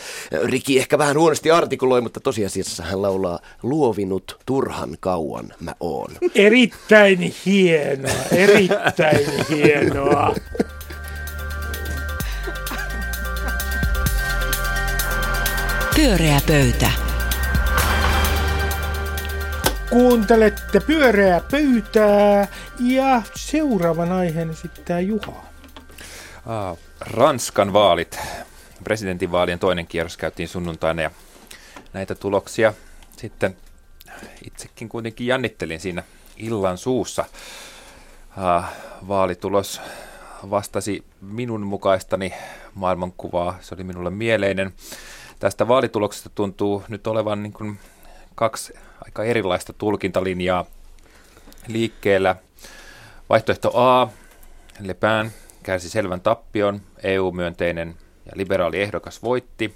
Riki 0.45 0.79
ehkä 0.79 0.99
vähän 0.99 1.19
huonosti 1.19 1.51
artikuloi, 1.51 2.01
mutta 2.01 2.21
tosiasiassa 2.21 2.83
hän 2.83 3.03
laulaa 3.03 3.39
luovinut 3.63 4.39
turhan 4.47 4.97
kauan 5.01 5.53
mä 5.61 5.75
oon. 5.81 6.11
Erittäin 6.35 7.35
hienoa, 7.47 8.13
erittäin 8.33 9.27
hienoa. 9.49 10.35
Pyöreä 16.01 16.41
pöytä. 16.47 16.91
Kuuntelette 19.91 20.81
pyöreää 20.81 21.41
pöytää 21.51 22.49
ja 22.79 23.23
seuraavan 23.35 24.13
aiheen 24.13 24.51
esittää 24.51 25.01
Juha. 25.01 25.45
Ranskan 27.01 27.73
vaalit. 27.73 28.19
Presidentinvaalien 28.85 29.59
toinen 29.59 29.87
kierros 29.87 30.17
käytiin 30.17 30.49
sunnuntaina 30.49 31.03
ja 31.03 31.11
näitä 31.93 32.15
tuloksia 32.15 32.75
sitten 33.17 33.57
itsekin 34.45 34.89
kuitenkin 34.89 35.27
jännittelin 35.27 35.81
siinä 35.81 36.03
illan 36.37 36.79
suussa. 36.79 37.25
Vaalitulos 39.09 39.81
vastasi 40.51 41.05
minun 41.21 41.61
mukaistani 41.61 42.35
maailmankuvaa. 42.75 43.59
Se 43.61 43.75
oli 43.75 43.85
minulle 43.85 44.11
mieleinen 44.11 44.73
tästä 45.41 45.69
vaalituloksesta 45.69 46.31
tuntuu 46.35 46.83
nyt 46.89 47.07
olevan 47.07 47.43
niin 47.43 47.53
kuin 47.53 47.79
kaksi 48.35 48.75
aika 49.05 49.25
erilaista 49.25 49.73
tulkintalinjaa 49.73 50.65
liikkeellä. 51.69 52.37
Vaihtoehto 53.29 53.71
A, 53.75 54.09
Le 54.81 54.95
Pen 54.95 55.33
kärsi 55.63 55.91
selvän 55.91 56.21
tappion, 56.21 56.81
EU-myönteinen 57.03 57.95
ja 58.27 58.33
liberaali 58.35 58.81
ehdokas 58.81 59.23
voitti. 59.23 59.75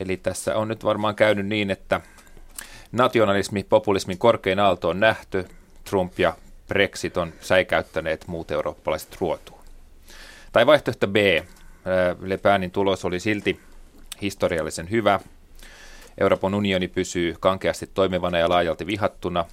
Eli 0.00 0.16
tässä 0.16 0.56
on 0.56 0.68
nyt 0.68 0.84
varmaan 0.84 1.14
käynyt 1.14 1.46
niin, 1.46 1.70
että 1.70 2.00
nationalismi, 2.92 3.64
populismin 3.64 4.18
korkein 4.18 4.60
aalto 4.60 4.88
on 4.88 5.00
nähty, 5.00 5.46
Trump 5.84 6.18
ja 6.18 6.36
Brexit 6.68 7.16
on 7.16 7.32
säikäyttäneet 7.40 8.24
muut 8.26 8.50
eurooppalaiset 8.50 9.16
ruotuun. 9.20 9.60
Tai 10.52 10.66
vaihtoehto 10.66 11.06
B, 11.06 11.16
Le 12.20 12.36
Penin 12.36 12.70
tulos 12.70 13.04
oli 13.04 13.20
silti 13.20 13.60
historiallisen 14.22 14.90
hyvä. 14.90 15.20
Euroopan 16.18 16.54
unioni 16.54 16.88
pysyy 16.88 17.34
kankeasti 17.40 17.90
toimivana 17.94 18.38
ja 18.38 18.48
laajalti 18.48 18.86
vihattuna. 18.86 19.44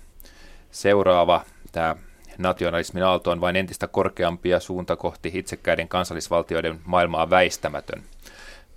Seuraava, 0.72 1.46
tämä 1.72 1.96
nationalismin 2.38 3.04
aalto 3.04 3.32
on 3.32 3.42
vain 3.42 3.56
entistä 3.56 3.88
korkeampia 3.88 4.60
suunta 4.60 4.96
kohti 4.96 5.32
itsekkäiden 5.34 5.88
kansallisvaltioiden 5.88 6.80
maailmaa 6.86 7.30
väistämätön. 7.30 8.04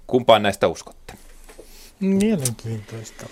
Kumpaan 0.06 0.42
näistä 0.42 0.68
uskotte? 0.68 1.14
Mielenkiintoista. 2.00 3.26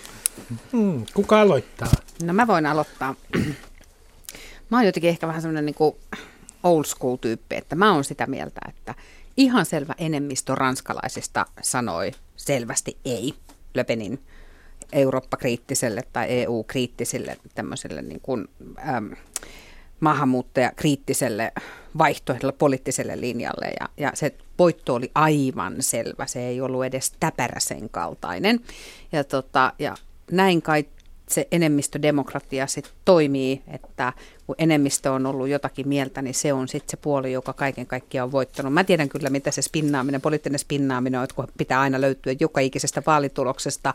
Hmm, 0.71 1.05
kuka 1.13 1.41
aloittaa? 1.41 1.91
No 2.23 2.33
mä 2.33 2.47
voin 2.47 2.65
aloittaa. 2.65 3.15
Mä 4.69 4.77
oon 4.77 4.85
jotenkin 4.85 5.09
ehkä 5.09 5.27
vähän 5.27 5.41
semmoinen 5.41 5.65
niin 5.65 5.95
old 6.63 6.83
school 6.85 7.15
tyyppi, 7.15 7.55
että 7.55 7.75
mä 7.75 7.93
oon 7.93 8.03
sitä 8.03 8.27
mieltä, 8.27 8.61
että 8.69 8.95
ihan 9.37 9.65
selvä 9.65 9.93
enemmistö 9.97 10.55
ranskalaisista 10.55 11.45
sanoi 11.61 12.11
selvästi 12.35 12.97
ei 13.05 13.33
Löpenin 13.73 14.19
Eurooppa-kriittiselle 14.91 16.01
tai 16.13 16.27
EU-kriittiselle 16.29 17.37
tämmöiselle 17.55 18.01
niin 18.01 18.21
kuin, 18.21 18.47
äm, 18.95 19.11
maahanmuuttajakriittiselle 19.99 21.51
vaihtoehdolle, 21.97 22.53
poliittiselle 22.53 23.21
linjalle. 23.21 23.73
Ja, 23.79 23.89
ja 23.97 24.11
se 24.13 24.35
voitto 24.59 24.93
oli 24.93 25.11
aivan 25.15 25.75
selvä, 25.79 26.25
se 26.25 26.47
ei 26.47 26.61
ollut 26.61 26.85
edes 26.85 27.13
täpäräsen 27.19 27.89
kaltainen. 27.89 28.59
Ja, 29.11 29.23
tota, 29.23 29.73
ja 29.79 29.95
näin 30.31 30.61
kai 30.61 30.85
se 31.29 31.47
enemmistödemokratia 31.51 32.67
sitten 32.67 32.93
toimii, 33.05 33.63
että 33.67 34.13
kun 34.47 34.55
enemmistö 34.57 35.11
on 35.11 35.25
ollut 35.25 35.47
jotakin 35.47 35.87
mieltä, 35.87 36.21
niin 36.21 36.33
se 36.33 36.53
on 36.53 36.67
sitten 36.67 36.91
se 36.91 36.97
puoli, 36.97 37.33
joka 37.33 37.53
kaiken 37.53 37.87
kaikkiaan 37.87 38.25
on 38.25 38.31
voittanut. 38.31 38.73
Mä 38.73 38.83
tiedän 38.83 39.09
kyllä, 39.09 39.29
mitä 39.29 39.51
se 39.51 39.61
spinnaaminen, 39.61 40.21
poliittinen 40.21 40.59
spinnaaminen 40.59 41.19
on, 41.19 41.23
että 41.23 41.35
kun 41.35 41.47
pitää 41.57 41.81
aina 41.81 42.01
löytyä 42.01 42.35
joka 42.39 42.61
ikisestä 42.61 43.03
vaalituloksesta 43.05 43.93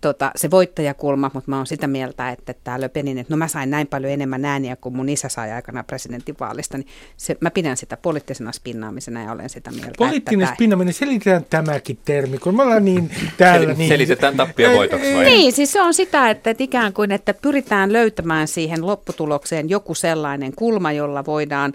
tota, 0.00 0.30
se 0.36 0.50
voittajakulma, 0.50 1.30
mutta 1.34 1.50
mä 1.50 1.56
oon 1.56 1.66
sitä 1.66 1.86
mieltä, 1.86 2.30
että 2.30 2.54
tämä 2.64 2.80
Löpenin, 2.80 3.18
että 3.18 3.32
no 3.32 3.36
mä 3.36 3.48
sain 3.48 3.70
näin 3.70 3.86
paljon 3.86 4.12
enemmän 4.12 4.44
ääniä 4.44 4.76
kuin 4.76 4.96
mun 4.96 5.08
isä 5.08 5.28
sai 5.28 5.52
aikana 5.52 5.84
presidentinvaalista, 5.84 6.78
niin 6.78 6.88
se, 7.16 7.36
mä 7.40 7.50
pidän 7.50 7.76
sitä 7.76 7.96
poliittisena 7.96 8.52
spinnaamisena 8.52 9.22
ja 9.22 9.32
olen 9.32 9.50
sitä 9.50 9.70
mieltä. 9.70 9.92
Poliittinen 9.98 10.44
että 10.44 10.54
spinnaaminen, 10.54 10.94
selitetään 10.94 11.46
tämäkin 11.50 11.98
termi, 12.04 12.38
kun 12.38 12.56
me 12.56 12.62
ollaan 12.62 12.84
niin 12.84 13.10
täällä. 13.36 13.74
niin... 13.74 13.88
Selitetään 13.88 14.36
tappia 14.36 14.70
voitoksi 14.70 15.14
vai? 15.14 15.24
Niin, 15.24 15.52
siis 15.52 15.72
se 15.72 15.82
on 15.82 15.94
sitä, 15.94 16.30
että, 16.30 16.50
että 16.50 16.64
ikään 16.64 16.92
kuin, 16.92 17.12
että 17.12 17.34
pyritään 17.34 17.92
löytämään 17.92 18.48
siihen 18.48 18.86
lopputulokseen 18.86 19.68
joku 19.68 19.94
sellainen 19.94 20.52
kulma, 20.56 20.92
jolla 20.92 21.24
voidaan 21.24 21.72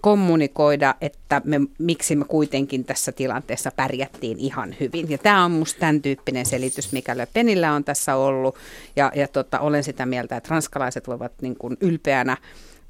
kommunikoida, 0.00 0.94
että 1.00 1.42
me, 1.44 1.60
miksi 1.78 2.16
me 2.16 2.24
kuitenkin 2.24 2.84
tässä 2.84 3.12
tilanteessa 3.12 3.70
pärjättiin 3.76 4.38
ihan 4.38 4.76
hyvin. 4.80 5.10
Ja 5.10 5.18
tämä 5.18 5.44
on 5.44 5.50
musta 5.50 5.80
tämän 5.80 6.02
tyyppinen 6.02 6.46
selitys, 6.46 6.92
mikä 6.92 7.16
Le 7.16 7.28
Penillä 7.34 7.72
on 7.72 7.84
tässä 7.84 8.14
ollut. 8.14 8.56
Ja, 8.96 9.12
ja 9.14 9.28
tota, 9.28 9.60
olen 9.60 9.84
sitä 9.84 10.06
mieltä, 10.06 10.36
että 10.36 10.50
ranskalaiset 10.50 11.08
voivat 11.08 11.32
niin 11.42 11.56
kuin 11.56 11.76
ylpeänä 11.80 12.36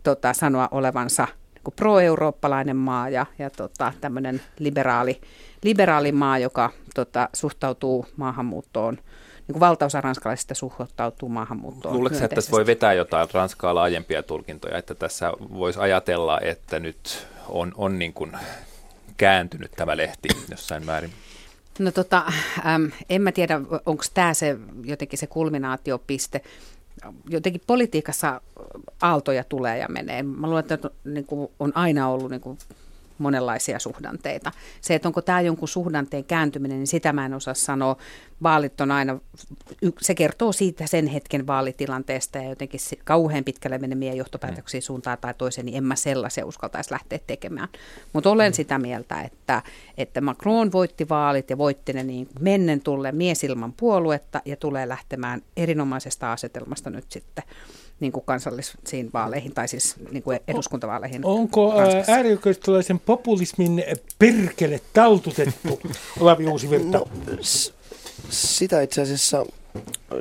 tota, 0.03 0.33
sanoa 0.33 0.69
olevansa 0.71 1.29
niin 1.55 1.75
pro-eurooppalainen 1.77 2.77
maa 2.77 3.09
ja, 3.09 3.27
ja 3.39 3.51
tota, 3.51 3.93
tämmöinen 4.01 4.41
liberaali, 4.59 5.21
liberaali 5.63 6.13
maa, 6.13 6.39
joka 6.39 6.71
tota, 6.95 7.29
suhtautuu 7.33 8.07
maahanmuuttoon 8.17 8.99
niin 9.49 9.55
kuin 9.55 9.61
valtaosa 9.61 10.01
ranskalaisista 10.01 10.55
suhtautuu 10.55 11.29
maahanmuuttoon 11.29 11.95
Luuletko, 11.95 12.25
että 12.25 12.35
tässä 12.35 12.51
voi 12.51 12.67
vetää 12.67 12.93
jotain 12.93 13.29
Ranskaa 13.33 13.75
laajempia 13.75 14.23
tulkintoja, 14.23 14.79
että 14.79 14.95
tässä 14.95 15.33
voisi 15.53 15.79
ajatella, 15.79 16.41
että 16.41 16.81
nyt 16.81 17.27
on, 17.49 17.73
on 17.77 17.99
niin 17.99 18.13
kuin 18.13 18.33
kääntynyt 19.17 19.71
tämä 19.77 19.97
lehti 19.97 20.29
jossain 20.51 20.87
määrin? 20.87 21.13
No 21.79 21.93
tota, 21.93 22.23
äm, 22.75 22.91
en 23.11 23.23
mä 23.23 23.33
tiedä, 23.33 23.61
onko 23.87 24.05
tämä 24.15 24.35
se 24.35 24.57
jotenkin 24.85 25.19
se 25.19 25.27
kulminaatiopiste. 25.27 26.41
Jotenkin 27.29 27.63
politiikassa 27.67 28.41
aaltoja 29.03 29.45
tulee 29.45 29.79
ja 29.79 29.89
menee. 29.89 30.23
Mä 30.23 30.47
luulen, 30.47 30.65
että 30.71 30.91
niin 31.05 31.27
kuin 31.27 31.51
on 31.59 31.73
aina 31.75 32.09
ollut 32.09 32.31
niin 32.31 32.41
kuin 32.41 32.59
monenlaisia 33.19 33.79
suhdanteita. 33.79 34.53
Se, 34.81 34.95
että 34.95 35.09
onko 35.09 35.23
tämä 35.23 35.41
jonkun 35.41 35.69
suhdanteen 35.69 36.25
kääntyminen, 36.25 36.79
niin 36.79 36.87
sitä 36.87 37.13
mä 37.13 37.27
en 37.27 37.35
osaa 37.35 37.55
sanoa. 37.55 37.97
Vaalit 38.43 38.81
on 38.81 38.91
aina, 38.91 39.19
se 40.01 40.15
kertoo 40.15 40.53
siitä 40.53 40.87
sen 40.87 41.07
hetken 41.07 41.47
vaalitilanteesta 41.47 42.39
ja 42.39 42.49
jotenkin 42.49 42.81
kauhean 43.05 43.45
pitkälle 43.45 43.79
menemiä 43.79 44.15
johtopäätöksiä 44.15 44.81
suuntaan 44.81 45.19
tai 45.21 45.35
toiseen, 45.35 45.67
niin 45.67 45.77
en 45.77 45.85
mä 45.85 45.97
sellaisia 45.97 46.47
uskaltaisi 46.47 46.93
lähteä 46.93 47.19
tekemään. 47.27 47.69
Mutta 48.13 48.31
olen 48.31 48.55
sitä 48.55 48.79
mieltä, 48.79 49.23
että, 49.23 49.63
että 49.97 50.21
Macron 50.21 50.73
voitti 50.73 51.09
vaalit 51.09 51.51
ja 51.51 51.59
voitti 51.59 51.93
ne 51.93 52.03
niin 52.03 52.29
mennen 52.41 52.81
tulle 52.81 53.13
miesilman 53.13 53.73
puoluetta 53.73 54.43
ja 54.45 54.57
tulee 54.57 54.89
lähtemään 54.89 55.43
erinomaisesta 55.57 56.33
asetelmasta 56.33 56.91
nyt 56.91 57.13
sitten 57.13 57.45
niin 58.01 58.13
kuin 58.13 58.25
kansallisiin 58.25 59.11
vaaleihin 59.15 59.55
tai 59.55 59.69
siis 59.69 59.97
niin 60.11 60.23
kuin 60.23 60.41
eduskuntavaaleihin. 60.49 61.25
Onko 61.25 61.73
äärioikeistolaisen 62.09 62.99
populismin 63.01 63.85
perkele 64.19 64.81
taltutettu, 64.93 65.81
Olavi 66.21 66.47
Uusivirta? 66.47 66.99
No, 66.99 67.09
s- 67.43 67.75
sitä 68.31 68.81
itse 68.81 69.03
asiassa 69.03 69.47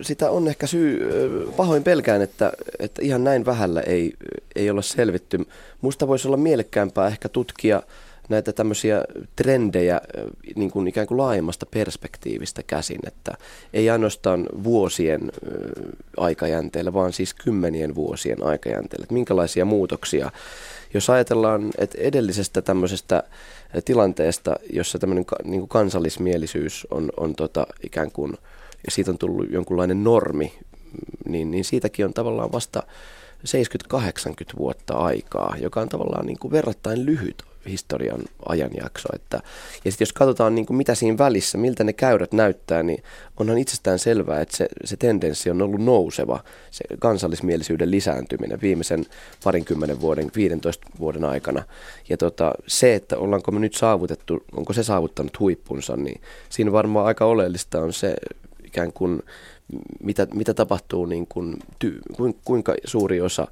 sitä 0.02 0.32
on 0.32 0.48
ehkä 0.48 0.68
syy, 0.68 1.10
pahoin 1.58 1.84
pelkään, 1.84 2.22
että, 2.22 2.52
että 2.80 3.02
ihan 3.02 3.24
näin 3.24 3.46
vähällä 3.46 3.82
ei, 3.82 4.14
ei 4.56 4.70
olla 4.70 4.82
selvitty. 4.82 5.40
Musta 5.82 6.08
voisi 6.08 6.28
olla 6.28 6.38
mielekkäämpää 6.38 7.08
ehkä 7.08 7.30
tutkia 7.30 7.84
näitä 8.30 8.54
tämmöisiä 8.54 9.04
trendejä 9.36 10.02
niin 10.56 10.72
kuin 10.72 10.88
ikään 10.88 11.08
kuin 11.08 11.18
laajemmasta 11.18 11.66
perspektiivistä 11.66 12.64
käsin, 12.64 13.00
että 13.08 13.32
ei 13.74 13.90
ainoastaan 13.90 14.46
vuosien 14.64 15.32
aikajänteellä, 16.18 16.94
vaan 16.94 17.14
siis 17.14 17.34
kymmenien 17.34 17.96
vuosien 17.96 18.44
aikajänteellä, 18.44 19.04
että 19.04 19.14
minkälaisia 19.14 19.66
muutoksia, 19.66 20.32
jos 20.94 21.10
ajatellaan, 21.10 21.70
että 21.78 21.98
edellisestä 22.02 22.62
tämmöisestä 22.62 23.24
tilanteesta, 23.86 24.56
jossa 24.74 25.00
tämmöinen 25.00 25.26
niin 25.44 25.62
kuin 25.62 25.70
kansallismielisyys 25.70 26.88
on, 26.92 27.10
on 27.18 27.36
tota 27.36 27.68
ikään 27.84 28.12
kuin, 28.12 28.32
ja 28.86 28.92
siitä 28.92 29.12
on 29.12 29.18
tullut 29.18 29.52
jonkunlainen 29.52 30.04
normi, 30.04 30.54
niin, 31.28 31.52
niin 31.52 31.66
siitäkin 31.66 32.06
on 32.06 32.14
tavallaan 32.14 32.52
vasta 32.52 32.84
70-80 33.94 34.58
vuotta 34.58 34.94
aikaa, 34.94 35.56
joka 35.62 35.82
on 35.82 35.90
tavallaan 35.90 36.26
niin 36.26 36.40
kuin 36.40 36.52
verrattain 36.52 37.06
lyhyt 37.06 37.47
historian 37.68 38.22
ajanjakso. 38.50 39.10
Että, 39.16 39.40
ja 39.86 39.92
sitten 39.92 40.06
jos 40.06 40.14
katsotaan 40.14 40.56
niin 40.56 40.66
kuin 40.66 40.78
mitä 40.78 40.96
siinä 40.96 41.18
välissä, 41.18 41.58
miltä 41.58 41.84
ne 41.84 41.94
käyrät 41.94 42.34
näyttää, 42.34 42.84
niin 42.84 43.04
onhan 43.38 43.58
itsestään 43.58 44.00
selvää, 44.00 44.42
että 44.42 44.58
se, 44.58 44.68
se 44.86 44.98
tendenssi 44.98 45.50
on 45.50 45.62
ollut 45.62 45.82
nouseva, 45.82 46.44
se 46.72 46.86
kansallismielisyyden 47.00 47.92
lisääntyminen 47.92 48.62
viimeisen 48.62 49.06
parinkymmenen 49.44 50.02
vuoden, 50.02 50.32
15 50.36 50.88
vuoden 51.00 51.26
aikana. 51.26 51.64
Ja 52.10 52.18
tota, 52.18 52.54
se, 52.68 52.96
että 52.96 53.18
ollaanko 53.18 53.52
me 53.52 53.60
nyt 53.60 53.76
saavutettu, 53.76 54.44
onko 54.52 54.74
se 54.74 54.84
saavuttanut 54.84 55.40
huippunsa, 55.40 55.98
niin 55.98 56.22
siinä 56.50 56.72
varmaan 56.72 57.06
aika 57.06 57.26
oleellista 57.26 57.80
on 57.80 57.94
se 57.94 58.16
ikään 58.66 58.94
kuin, 58.94 59.24
mitä, 60.04 60.28
mitä 60.34 60.54
tapahtuu, 60.54 61.06
niin 61.06 61.28
kuin, 61.28 61.58
ty, 61.80 62.00
kuinka 62.46 62.76
suuri 62.86 63.22
osa 63.22 63.48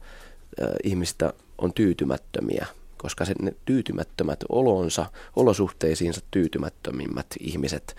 äh, 0.62 0.68
ihmistä 0.84 1.34
on 1.58 1.74
tyytymättömiä 1.74 2.66
koska 2.98 3.26
se, 3.26 3.34
ne 3.42 3.56
tyytymättömät 3.66 4.40
olonsa, 4.50 5.06
olosuhteisiinsa 5.36 6.22
tyytymättömimmät 6.32 7.28
ihmiset 7.40 7.96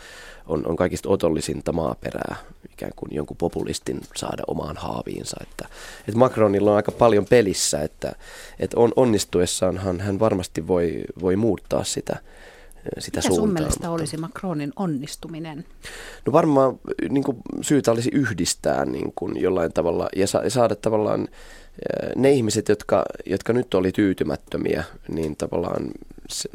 on, 0.46 0.66
on 0.66 0.76
kaikista 0.76 1.08
otollisinta 1.08 1.72
maaperää 1.72 2.36
ikään 2.72 2.92
kuin 2.96 3.14
jonkun 3.14 3.36
populistin 3.36 4.00
saada 4.16 4.42
omaan 4.46 4.76
haaviinsa. 4.76 5.36
Että, 5.42 5.68
että 6.00 6.18
Macronilla 6.18 6.70
on 6.70 6.76
aika 6.76 6.92
paljon 6.92 7.26
pelissä, 7.26 7.80
että, 7.80 8.12
että 8.58 8.80
on, 8.80 8.92
onnistuessaanhan 8.96 10.00
hän 10.00 10.20
varmasti 10.20 10.66
voi, 10.66 11.02
voi 11.20 11.36
muuttaa 11.36 11.84
sitä, 11.84 12.16
sitä 12.98 13.18
Mikä 13.18 13.28
suuntaa. 13.28 13.44
sun 13.46 13.52
mielestä 13.52 13.90
olisi 13.90 14.16
Macronin 14.16 14.72
onnistuminen? 14.76 15.64
No 16.26 16.32
varmaan 16.32 16.78
niin 17.08 17.24
kuin, 17.24 17.36
syytä 17.60 17.92
olisi 17.92 18.10
yhdistää 18.12 18.84
niin 18.84 19.12
kuin, 19.14 19.40
jollain 19.40 19.72
tavalla 19.72 20.08
ja, 20.16 20.26
sa- 20.26 20.42
ja 20.44 20.50
saada 20.50 20.74
tavallaan 20.76 21.28
ne 22.16 22.30
ihmiset, 22.30 22.68
jotka, 22.68 23.04
jotka 23.26 23.52
nyt 23.52 23.74
oli 23.74 23.92
tyytymättömiä, 23.92 24.84
niin 25.08 25.36
tavallaan 25.36 25.90
se, 26.28 26.48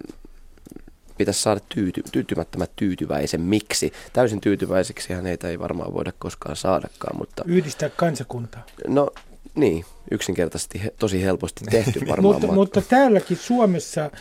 pitäisi 1.17 1.41
saada 1.41 1.59
tyyty, 1.69 2.03
tyytymättömät 2.11 2.71
tyytyväisen. 2.75 3.41
Miksi? 3.41 3.93
Täysin 4.13 4.41
tyytyväiseksi 4.41 5.13
heitä 5.23 5.47
ei 5.49 5.59
varmaan 5.59 5.93
voida 5.93 6.11
koskaan 6.19 6.55
saadakaan. 6.55 7.17
Mutta, 7.17 7.43
Yhdistää 7.47 7.89
kansakuntaa. 7.89 8.65
No 8.87 9.09
niin, 9.55 9.85
yksinkertaisesti 10.11 10.83
he, 10.83 10.93
tosi 10.99 11.23
helposti 11.23 11.65
tehty 11.71 12.07
varmaan. 12.07 12.35
mutta, 12.35 12.47
mutta 12.47 12.81
täälläkin 12.81 13.37
Suomessa 13.37 14.01
äh, 14.05 14.11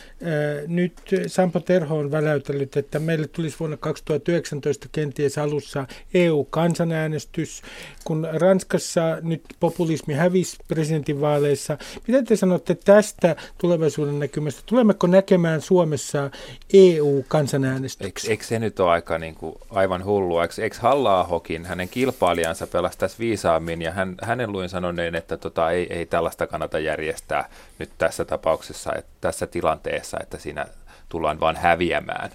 nyt 0.67 0.93
Sampo 1.27 1.59
Terho 1.59 1.97
on 1.97 2.11
väläytellyt, 2.11 2.77
että 2.77 2.99
meille 2.99 3.27
tulisi 3.27 3.59
vuonna 3.59 3.77
2019 3.77 4.87
kenties 4.91 5.37
alussa 5.37 5.85
EU-kansanäänestys, 6.13 7.61
kun 8.03 8.27
Ranskassa 8.33 9.17
nyt 9.21 9.43
populismi 9.59 10.13
hävisi 10.13 10.57
presidentinvaaleissa. 10.67 11.77
Mitä 12.07 12.23
te 12.23 12.35
sanotte 12.35 12.75
tästä 12.75 13.35
tulevaisuuden 13.57 14.19
näkymästä? 14.19 14.61
Tulemmeko 14.65 15.07
näkemään 15.07 15.61
Suomessa 15.61 16.29
EU-kansanäänestyksen? 16.73 18.31
Eikö, 18.31 18.31
eikö 18.31 18.43
se 18.43 18.59
nyt 18.59 18.79
ole 18.79 18.91
aika 18.91 19.17
niin 19.17 19.35
kuin, 19.35 19.55
aivan 19.69 20.05
hullua? 20.05 20.41
Eikö, 20.41 20.63
eikö 20.63 20.75
halla 20.79 21.41
hänen 21.65 21.89
kilpailijansa 21.89 22.67
pelasi 22.67 22.97
tässä 22.97 23.19
viisaammin 23.19 23.81
ja 23.81 23.91
hän, 23.91 24.15
hänen 24.21 24.51
luin 24.51 24.69
sanoneen, 24.69 25.15
että 25.15 25.37
tota, 25.37 25.70
ei, 25.71 25.93
ei 25.93 26.05
tällaista 26.05 26.47
kannata 26.47 26.79
järjestää 26.79 27.49
nyt 27.79 27.89
tässä 27.97 28.25
tapauksessa, 28.25 28.91
että 28.95 29.11
tässä 29.21 29.47
tilanteessa, 29.47 30.17
että 30.21 30.37
siinä 30.37 30.65
tullaan 31.09 31.39
vain 31.39 31.55
häviämään. 31.55 32.29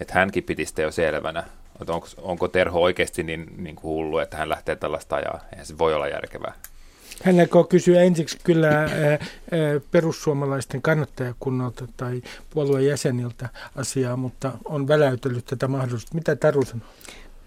Että 0.00 0.14
hänkin 0.14 0.44
piti 0.44 0.66
sitä 0.66 0.82
jo 0.82 0.90
selvänä. 0.90 1.44
Että 1.80 1.92
onko, 1.92 2.08
onko 2.22 2.48
Terho 2.48 2.80
oikeasti 2.80 3.22
niin, 3.22 3.46
niin 3.56 3.76
kuin 3.76 3.82
hullu, 3.82 4.18
että 4.18 4.36
hän 4.36 4.48
lähtee 4.48 4.76
tällaista 4.76 5.16
ajaa? 5.16 5.40
Eihän 5.52 5.66
se 5.66 5.78
voi 5.78 5.94
olla 5.94 6.08
järkevää. 6.08 6.54
Hän 7.24 7.40
aikoo 7.40 7.64
kysyä 7.64 8.02
ensiksi 8.02 8.38
kyllä 8.44 8.68
ää, 8.68 8.88
ää, 9.10 9.18
perussuomalaisten 9.90 10.82
kannattajakunnalta 10.82 11.88
tai 11.96 12.22
puolueen 12.50 12.86
jäseniltä 12.86 13.48
asiaa, 13.76 14.16
mutta 14.16 14.52
on 14.64 14.88
väläytellyt 14.88 15.44
tätä 15.44 15.68
mahdollisuutta. 15.68 16.14
Mitä 16.14 16.36
Taru 16.36 16.64
sanoo? 16.64 16.88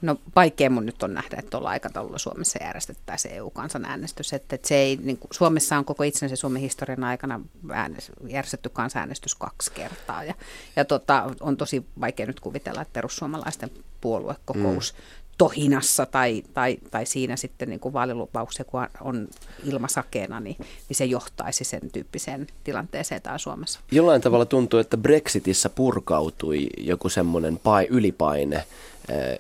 No 0.01 0.15
vaikea 0.35 0.69
mun 0.69 0.85
nyt 0.85 1.03
on 1.03 1.13
nähdä, 1.13 1.37
että 1.39 1.49
tuolla 1.51 1.69
aikataululla 1.69 2.17
Suomessa 2.17 2.63
järjestettäisiin 2.63 3.33
EU-kansanäänestys. 3.33 4.33
Että, 4.33 4.55
että 4.55 4.67
se 4.67 4.75
ei, 4.75 4.99
niin 5.03 5.17
kuin, 5.17 5.29
Suomessa 5.31 5.77
on 5.77 5.85
koko 5.85 6.03
itsenäisen 6.03 6.37
Suomen 6.37 6.61
historian 6.61 7.03
aikana 7.03 7.39
äänes, 7.71 8.11
järjestetty 8.27 8.69
kansanäänestys 8.69 9.35
kaksi 9.35 9.71
kertaa. 9.71 10.23
Ja, 10.23 10.33
ja 10.75 10.85
tota, 10.85 11.29
on 11.39 11.57
tosi 11.57 11.85
vaikea 12.01 12.25
nyt 12.25 12.39
kuvitella, 12.39 12.81
että 12.81 12.93
perussuomalaisten 12.93 13.71
puoluekokous 14.01 14.93
mm. 14.93 15.01
tohinassa 15.37 16.05
tai, 16.05 16.43
tai, 16.53 16.77
tai 16.91 17.05
siinä 17.05 17.35
sitten 17.35 17.69
niin 17.69 17.79
kuin 17.79 17.93
vaalilupauksia, 17.93 18.65
kun 18.65 18.87
on 19.01 19.27
ilmasakeena, 19.63 20.39
niin, 20.39 20.55
niin 20.59 20.97
se 20.97 21.05
johtaisi 21.05 21.63
sen 21.63 21.91
tyyppiseen 21.93 22.47
tilanteeseen 22.63 23.21
täällä 23.21 23.37
Suomessa. 23.37 23.79
Jollain 23.91 24.21
tavalla 24.21 24.45
tuntuu, 24.45 24.79
että 24.79 24.97
Brexitissä 24.97 25.69
purkautui 25.69 26.67
joku 26.77 27.09
semmoinen 27.09 27.59
pai, 27.63 27.87
ylipaine 27.89 28.63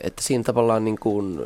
että 0.01 0.21
siinä 0.21 0.43
tavallaan 0.43 0.83
niin 0.83 0.99
kuin, 0.99 1.39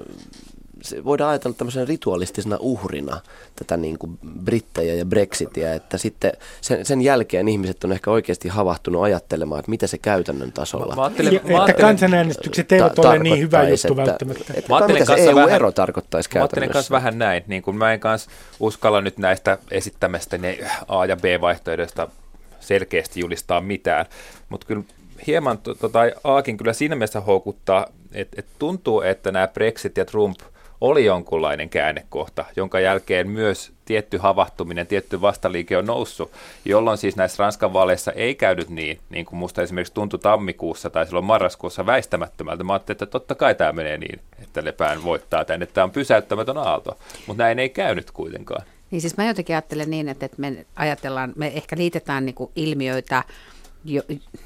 se 0.81 1.03
voidaan 1.03 1.29
ajatella 1.29 1.55
tämmöisenä 1.57 1.85
ritualistisena 1.85 2.57
uhrina 2.59 3.21
tätä 3.55 3.77
niin 3.77 3.97
kuin 3.99 4.19
brittejä 4.43 4.95
ja 4.95 5.05
brexitia, 5.05 5.73
että 5.73 5.97
sitten 5.97 6.31
sen, 6.61 6.85
sen 6.85 7.01
jälkeen 7.01 7.47
ihmiset 7.47 7.83
on 7.83 7.91
ehkä 7.91 8.11
oikeasti 8.11 8.47
havahtunut 8.47 9.03
ajattelemaan, 9.03 9.59
että 9.59 9.71
mitä 9.71 9.87
se 9.87 9.97
käytännön 9.97 10.51
tasolla. 10.51 10.95
Mä, 10.95 11.01
mä 11.01 11.29
ja, 11.29 11.57
mä 11.57 11.65
että 11.69 11.81
kansanäänestykset 11.81 12.71
eivät 12.71 12.95
ta- 12.95 13.09
ole 13.09 13.19
niin 13.19 13.39
hyvä 13.39 13.69
juttu 13.69 13.87
että, 13.87 13.95
välttämättä. 13.95 14.53
Että, 14.53 14.77
että 14.77 14.93
mitä 14.93 15.05
se 15.05 15.29
EU-ero 15.29 15.71
tarkoittaisi 15.71 16.29
käytännössä? 16.29 16.39
Mä 16.39 16.43
ajattelen 16.43 16.69
kanssa 16.69 16.91
vähän 16.91 17.17
näin, 17.17 17.43
niin 17.47 17.61
kuin 17.61 17.77
mä 17.77 17.93
en 17.93 17.99
kanssa 17.99 18.31
uskalla 18.59 19.01
nyt 19.01 19.17
näistä 19.17 19.57
esittämästä 19.71 20.37
ne 20.37 20.57
A- 20.87 21.05
ja 21.05 21.17
B-vaihtoehdoista 21.17 22.07
selkeästi 22.59 23.19
julistaa 23.19 23.61
mitään. 23.61 24.05
Mutta 24.49 24.67
kyllä 24.67 24.83
hieman 25.27 25.57
tota, 25.57 25.99
Aakin 26.23 26.57
kyllä 26.57 26.73
siinä 26.73 26.95
mielessä 26.95 27.21
houkuttaa, 27.21 27.87
että 28.15 28.35
et 28.39 28.45
tuntuu, 28.59 29.01
että 29.01 29.31
nämä 29.31 29.47
Brexit 29.47 29.97
ja 29.97 30.05
Trump 30.05 30.39
oli 30.81 31.05
jonkunlainen 31.05 31.69
käännekohta, 31.69 32.45
jonka 32.55 32.79
jälkeen 32.79 33.29
myös 33.29 33.71
tietty 33.85 34.17
havahtuminen, 34.17 34.87
tietty 34.87 35.21
vastaliike 35.21 35.77
on 35.77 35.85
noussut, 35.85 36.31
jolloin 36.65 36.97
siis 36.97 37.15
näissä 37.15 37.43
Ranskan 37.43 37.73
vaaleissa 37.73 38.11
ei 38.11 38.35
käynyt 38.35 38.69
niin, 38.69 38.99
niin 39.09 39.25
kuin 39.25 39.39
musta 39.39 39.61
esimerkiksi 39.61 39.93
tuntui 39.93 40.19
tammikuussa 40.19 40.89
tai 40.89 41.05
silloin 41.05 41.25
marraskuussa 41.25 41.85
väistämättömältä. 41.85 42.63
Mä 42.63 42.73
ajattelin, 42.73 42.95
että 42.95 43.05
totta 43.05 43.35
kai 43.35 43.55
tämä 43.55 43.71
menee 43.71 43.97
niin, 43.97 44.19
että 44.43 44.65
Lepään 44.65 45.03
voittaa 45.03 45.45
tänne, 45.45 45.63
että 45.63 45.73
tämä 45.73 45.83
on 45.83 45.91
pysäyttämätön 45.91 46.57
aalto, 46.57 46.97
mutta 47.27 47.43
näin 47.43 47.59
ei 47.59 47.69
käynyt 47.69 48.11
kuitenkaan. 48.11 48.65
Niin 48.91 49.01
siis 49.01 49.17
mä 49.17 49.25
jotenkin 49.25 49.55
ajattelen 49.55 49.89
niin, 49.89 50.09
että, 50.09 50.25
että 50.25 50.41
me 50.41 50.65
ajatellaan, 50.75 51.33
me 51.35 51.47
ehkä 51.47 51.77
liitetään 51.77 52.25
niin 52.25 52.35
kuin 52.35 52.51
ilmiöitä 52.55 53.23
jo, 53.85 54.01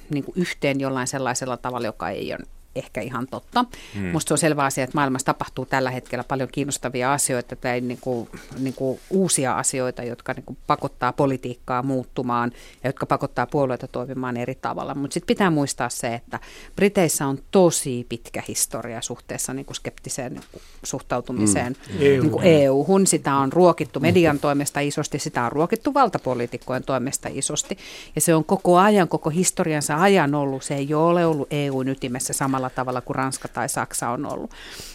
niin 0.09 0.23
kuin 0.23 0.33
yhteen 0.35 0.79
jollain 0.79 1.07
sellaisella 1.07 1.57
tavalla, 1.57 1.87
joka 1.87 2.09
ei 2.09 2.33
ole 2.33 2.45
ehkä 2.79 3.01
ihan 3.01 3.27
totta. 3.27 3.65
Hmm. 3.95 4.05
Musta 4.05 4.27
se 4.27 4.33
on 4.33 4.37
selvä 4.37 4.63
asia, 4.63 4.83
että 4.83 4.97
maailmassa 4.97 5.25
tapahtuu 5.25 5.65
tällä 5.65 5.91
hetkellä 5.91 6.23
paljon 6.23 6.49
kiinnostavia 6.51 7.13
asioita 7.13 7.55
tai 7.55 7.81
niin 7.81 7.99
kuin, 8.01 8.29
niin 8.59 8.73
kuin 8.73 8.99
uusia 9.09 9.57
asioita, 9.57 10.03
jotka 10.03 10.33
niin 10.33 10.45
kuin 10.45 10.57
pakottaa 10.67 11.13
politiikkaa 11.13 11.83
muuttumaan 11.83 12.51
ja 12.83 12.89
jotka 12.89 13.05
pakottaa 13.05 13.47
puolueita 13.47 13.87
toimimaan 13.87 14.37
eri 14.37 14.55
tavalla. 14.55 14.95
Mutta 14.95 15.13
sitten 15.13 15.27
pitää 15.27 15.49
muistaa 15.49 15.89
se, 15.89 16.13
että 16.13 16.39
Briteissä 16.75 17.27
on 17.27 17.39
tosi 17.51 18.05
pitkä 18.09 18.43
historia 18.47 19.01
suhteessa 19.01 19.53
niin 19.53 19.65
kuin 19.65 19.75
skeptiseen 19.75 20.33
niin 20.33 20.43
kuin 20.51 20.61
suhtautumiseen 20.83 21.75
hmm. 21.89 21.99
niin 21.99 22.31
kuin 22.31 22.43
EU-hun. 22.43 23.07
Sitä 23.07 23.35
on 23.35 23.53
ruokittu 23.53 23.99
median 23.99 24.39
toimesta 24.39 24.79
isosti, 24.79 25.19
sitä 25.19 25.43
on 25.43 25.51
ruokittu 25.51 25.93
valtapoliitikkojen 25.93 26.83
toimesta 26.83 27.29
isosti. 27.31 27.77
Ja 28.15 28.21
se 28.21 28.35
on 28.35 28.45
koko 28.45 28.77
ajan, 28.77 29.07
koko 29.07 29.29
historiansa 29.29 30.01
ajan 30.01 30.35
ollut, 30.35 30.63
se 30.63 30.75
ei 30.75 30.93
ole 30.93 31.25
ollut 31.25 31.47
EU 31.51 31.81
ytimessä 31.81 32.33
samalla 32.33 32.68
samalla 32.69 32.75
tavalla 32.75 33.01
kuin 33.01 33.15
Ranska 33.15 33.47
tai 33.47 33.69
Saksa 33.69 34.09
on 34.09 34.25
ollut. 34.25 34.51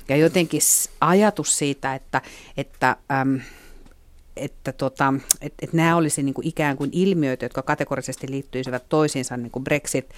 Ja 0.09 0.17
jotenkin 0.17 0.61
ajatus 1.01 1.59
siitä, 1.59 1.95
että, 1.95 2.23
että 2.57 2.97
äm, 3.21 3.41
että, 4.37 4.73
tota, 4.73 5.15
että, 5.41 5.59
että 5.63 5.77
nämä 5.77 5.97
olisi 5.97 6.23
niin 6.23 6.35
kuin 6.35 6.47
ikään 6.47 6.77
kuin 6.77 6.91
ilmiöitä, 6.93 7.45
jotka 7.45 7.63
kategorisesti 7.63 8.31
liittyisivät 8.31 8.89
toisiinsa, 8.89 9.37
niin 9.37 9.51
kuin 9.51 9.65
Brexit 9.65 10.15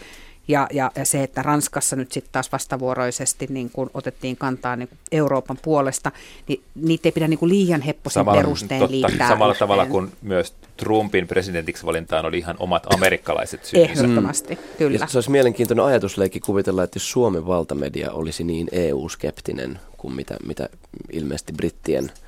ja, 0.48 0.66
ja, 0.72 0.90
ja 0.96 1.04
se, 1.04 1.22
että 1.22 1.42
Ranskassa 1.42 1.96
nyt 1.96 2.12
sitten 2.12 2.32
taas 2.32 2.52
vastavuoroisesti 2.52 3.46
niin 3.50 3.70
kuin 3.70 3.90
otettiin 3.94 4.36
kantaa 4.36 4.76
niin 4.76 4.88
kuin 4.88 4.98
Euroopan 5.12 5.58
puolesta, 5.62 6.12
niin 6.48 6.62
niitä 6.74 7.08
ei 7.08 7.12
pidä 7.12 7.28
niin 7.28 7.38
kuin 7.38 7.48
liian 7.48 7.80
hepposin 7.80 8.14
samalla, 8.14 8.40
perustein 8.40 8.80
totta, 8.80 8.92
liittää 8.92 9.28
Samalla 9.28 9.52
yhteen. 9.52 9.68
tavalla 9.68 9.86
kuin 9.86 10.12
myös 10.22 10.54
Trumpin 10.76 11.28
presidentiksi 11.28 11.86
valintaan 11.86 12.26
oli 12.26 12.38
ihan 12.38 12.56
omat 12.58 12.94
amerikkalaiset 12.94 13.64
syyt. 13.64 13.90
Ehdottomasti, 13.90 14.54
mm. 14.54 14.60
kyllä. 14.78 14.98
Ja 14.98 15.06
se 15.06 15.18
olisi 15.18 15.30
mielenkiintoinen 15.30 15.84
ajatusleikki 15.84 16.40
kuvitella, 16.40 16.82
että 16.82 16.96
jos 16.96 17.10
Suomen 17.10 17.46
valtamedia 17.46 18.12
olisi 18.12 18.44
niin 18.44 18.68
EU-skeptinen 18.72 19.80
kuin 19.96 20.14
mitä, 20.14 20.36
mitä 20.46 20.68
ilmeisesti 21.12 21.52
brittien– 21.52 22.12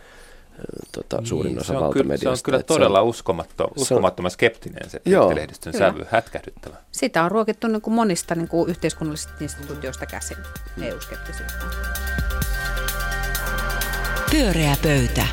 tota, 0.93 1.17
niin, 1.17 1.27
suurin 1.27 1.59
osa 1.59 1.73
se 1.73 1.81
valtamediasta. 1.81 2.25
Kyllä, 2.25 2.37
se 2.37 2.41
on 2.41 2.45
kyllä 2.45 2.63
todella 2.63 3.01
on, 3.01 3.09
uskomatto, 3.09 3.69
uskomattoman 3.77 4.31
skeptinen 4.31 4.91
se 4.91 5.01
lehdistön 5.35 5.73
sävy, 5.73 6.07
hätkähdyttävä. 6.11 6.77
Sitä 6.93 7.25
on 7.25 7.31
ruokittu 7.31 7.67
niin 7.67 7.83
kuin 7.83 7.95
monista 7.95 8.35
niin 8.35 8.49
kuin 8.49 8.71
yhteiskunnallisista 8.71 9.33
instituutioista 9.41 10.07
käsin, 10.07 10.37
mm. 10.77 10.83
EU-skeptisyyttä. 10.83 11.65
Pyöreä 14.31 14.77
pöytä. 14.83 15.27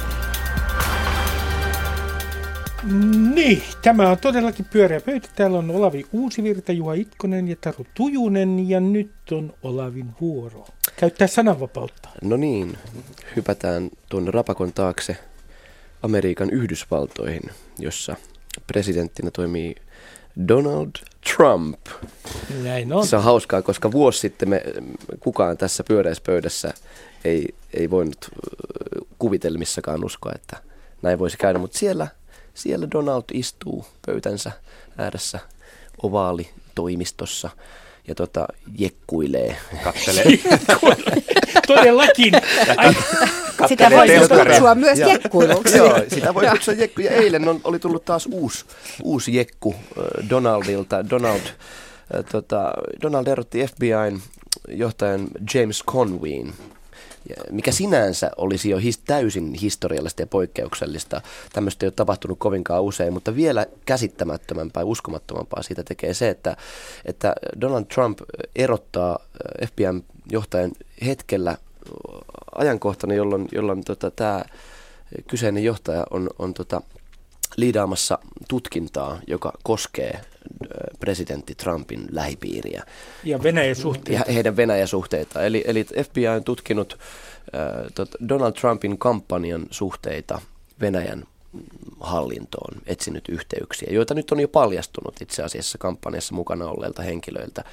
Niin, 3.33 3.63
tämä 3.81 4.09
on 4.09 4.17
todellakin 4.17 4.65
pyöreä 4.65 5.01
pöytä. 5.01 5.29
Täällä 5.35 5.57
on 5.57 5.71
Olavi 5.71 6.05
Uusivirta, 6.11 6.71
Juha 6.71 6.93
Itkonen 6.93 7.47
ja 7.47 7.55
Taru 7.61 7.85
Tujunen 7.93 8.69
ja 8.69 8.79
nyt 8.79 9.11
on 9.31 9.53
Olavin 9.63 10.09
vuoro. 10.21 10.65
Käyttää 10.97 11.27
sananvapautta. 11.27 12.10
No 12.21 12.38
niin, 12.38 12.77
hypätään 13.36 13.89
tuonne 14.10 14.31
rapakon 14.31 14.73
taakse 14.73 15.17
Amerikan 16.03 16.49
Yhdysvaltoihin, 16.49 17.41
jossa 17.79 18.15
presidenttinä 18.67 19.31
toimii 19.31 19.75
Donald 20.47 20.91
Trump. 21.36 21.79
Näin 22.63 22.93
on. 22.93 23.08
Se 23.08 23.15
on 23.15 23.23
hauskaa, 23.23 23.62
koska 23.62 23.91
vuosi 23.91 24.19
sitten 24.19 24.49
me, 24.49 24.62
kukaan 25.19 25.58
tässä 25.58 25.84
pyöräispöydässä 25.84 26.73
ei, 27.23 27.55
ei 27.73 27.89
voinut 27.89 28.29
kuvitelmissakaan 29.19 30.05
uskoa, 30.05 30.31
että 30.36 30.58
näin 31.01 31.19
voisi 31.19 31.38
käydä, 31.38 31.60
mutta 31.60 31.77
siellä– 31.77 32.08
siellä 32.55 32.91
Donald 32.91 33.23
istuu 33.34 33.86
pöytänsä 34.05 34.51
ääressä 34.97 35.39
ovaali 36.03 36.49
toimistossa 36.75 37.49
ja 38.08 38.15
tota, 38.15 38.48
jekkuilee. 38.78 39.58
Kattelee. 39.84 40.26
Todellakin. 41.68 42.34
sitä 43.68 43.91
voi 43.91 44.08
kutsua 44.46 44.76
myös 44.76 45.00
ja, 45.00 45.08
jekkuiluksi. 45.08 45.78
Joo, 45.78 46.00
sitä 46.08 46.34
voi 46.34 46.48
kutsua 46.48 46.74
jekku. 46.74 47.02
Ja 47.02 47.12
eilen 47.12 47.48
on, 47.48 47.62
oli 47.63 47.80
tullut 47.80 48.06
taas 48.06 48.28
uusi, 48.32 48.65
uusi 49.04 49.36
jekku 49.36 49.76
Donaldilta. 50.30 51.10
Donald, 51.10 51.41
tota, 52.32 52.74
Donald 53.02 53.28
erotti 53.28 53.68
FBIn 53.68 54.22
johtajan 54.68 55.28
James 55.54 55.84
Conwayn 55.88 56.54
mikä 57.51 57.71
sinänsä 57.71 58.31
olisi 58.38 58.69
jo 58.69 58.77
his, 58.77 58.97
täysin 58.97 59.53
historiallista 59.53 60.21
ja 60.21 60.27
poikkeuksellista. 60.27 61.21
Tämmöistä 61.53 61.85
ei 61.85 61.88
ole 61.88 61.93
tapahtunut 61.95 62.39
kovinkaan 62.39 62.83
usein, 62.83 63.13
mutta 63.13 63.35
vielä 63.35 63.65
käsittämättömämpää 63.85 64.81
ja 64.81 64.85
uskomattomampaa 64.85 65.63
siitä 65.63 65.83
tekee 65.83 66.13
se, 66.13 66.29
että, 66.29 66.57
että 67.05 67.33
Donald 67.61 67.85
Trump 67.85 68.19
erottaa 68.55 69.19
äh, 69.61 69.69
FBIn 69.69 70.05
johtajan 70.31 70.71
hetkellä 71.05 71.57
ajankohtana, 72.55 73.13
jolloin, 73.13 73.47
jolloin 73.51 73.83
tota, 73.83 74.11
tämä 74.11 74.43
kyseinen 75.27 75.63
johtaja 75.63 76.05
on, 76.09 76.29
on 76.39 76.53
tota, 76.53 76.81
liidaamassa 77.57 78.19
tutkintaa, 78.47 79.19
joka 79.27 79.53
koskee 79.63 80.21
presidentti 80.99 81.55
Trumpin 81.55 82.08
lähipiiriä. 82.12 82.84
Ja 83.23 83.43
Venäjän 83.43 83.75
suhteita. 83.75 84.12
Ja 84.29 84.34
heidän 84.34 84.58
Venäjän 84.58 84.88
suhteita. 84.88 85.43
Eli, 85.43 85.63
eli 85.67 85.86
FBI 86.03 86.27
on 86.27 86.43
tutkinut 86.43 86.99
äh, 87.55 87.91
tot, 87.95 88.10
Donald 88.29 88.53
Trumpin 88.53 88.97
kampanjan 88.97 89.65
suhteita 89.71 90.41
Venäjän 90.81 91.23
hallintoon, 91.99 92.81
etsinyt 92.86 93.29
yhteyksiä, 93.29 93.88
joita 93.91 94.13
nyt 94.13 94.31
on 94.31 94.39
jo 94.39 94.47
paljastunut 94.47 95.21
itse 95.21 95.43
asiassa 95.43 95.77
kampanjassa 95.77 96.36
mukana 96.36 96.65
olleilta 96.65 97.01
henkilöiltä. 97.01 97.63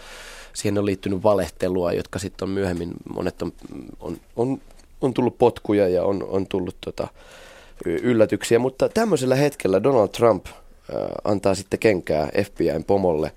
Siihen 0.53 0.79
on 0.79 0.87
liittynyt 0.87 1.23
valehtelua, 1.23 1.93
jotka 1.93 2.19
sitten 2.19 2.47
on 2.47 2.51
myöhemmin, 2.51 2.93
monet 3.15 3.43
on, 3.43 3.53
on, 4.01 4.21
on, 4.37 4.61
on 5.01 5.15
tullut 5.15 5.39
potkuja 5.39 5.89
ja 5.89 6.05
on, 6.05 6.25
on 6.29 6.47
tullut 6.47 6.77
tota, 6.81 7.09
yllätyksiä, 7.85 8.59
mutta 8.59 8.89
tämmöisellä 8.89 9.35
hetkellä 9.35 9.83
Donald 9.83 10.09
Trump– 10.09 10.47
antaa 11.25 11.55
sitten 11.55 11.79
kenkää 11.79 12.31
FBIn 12.45 12.85
pomolle, 12.85 13.33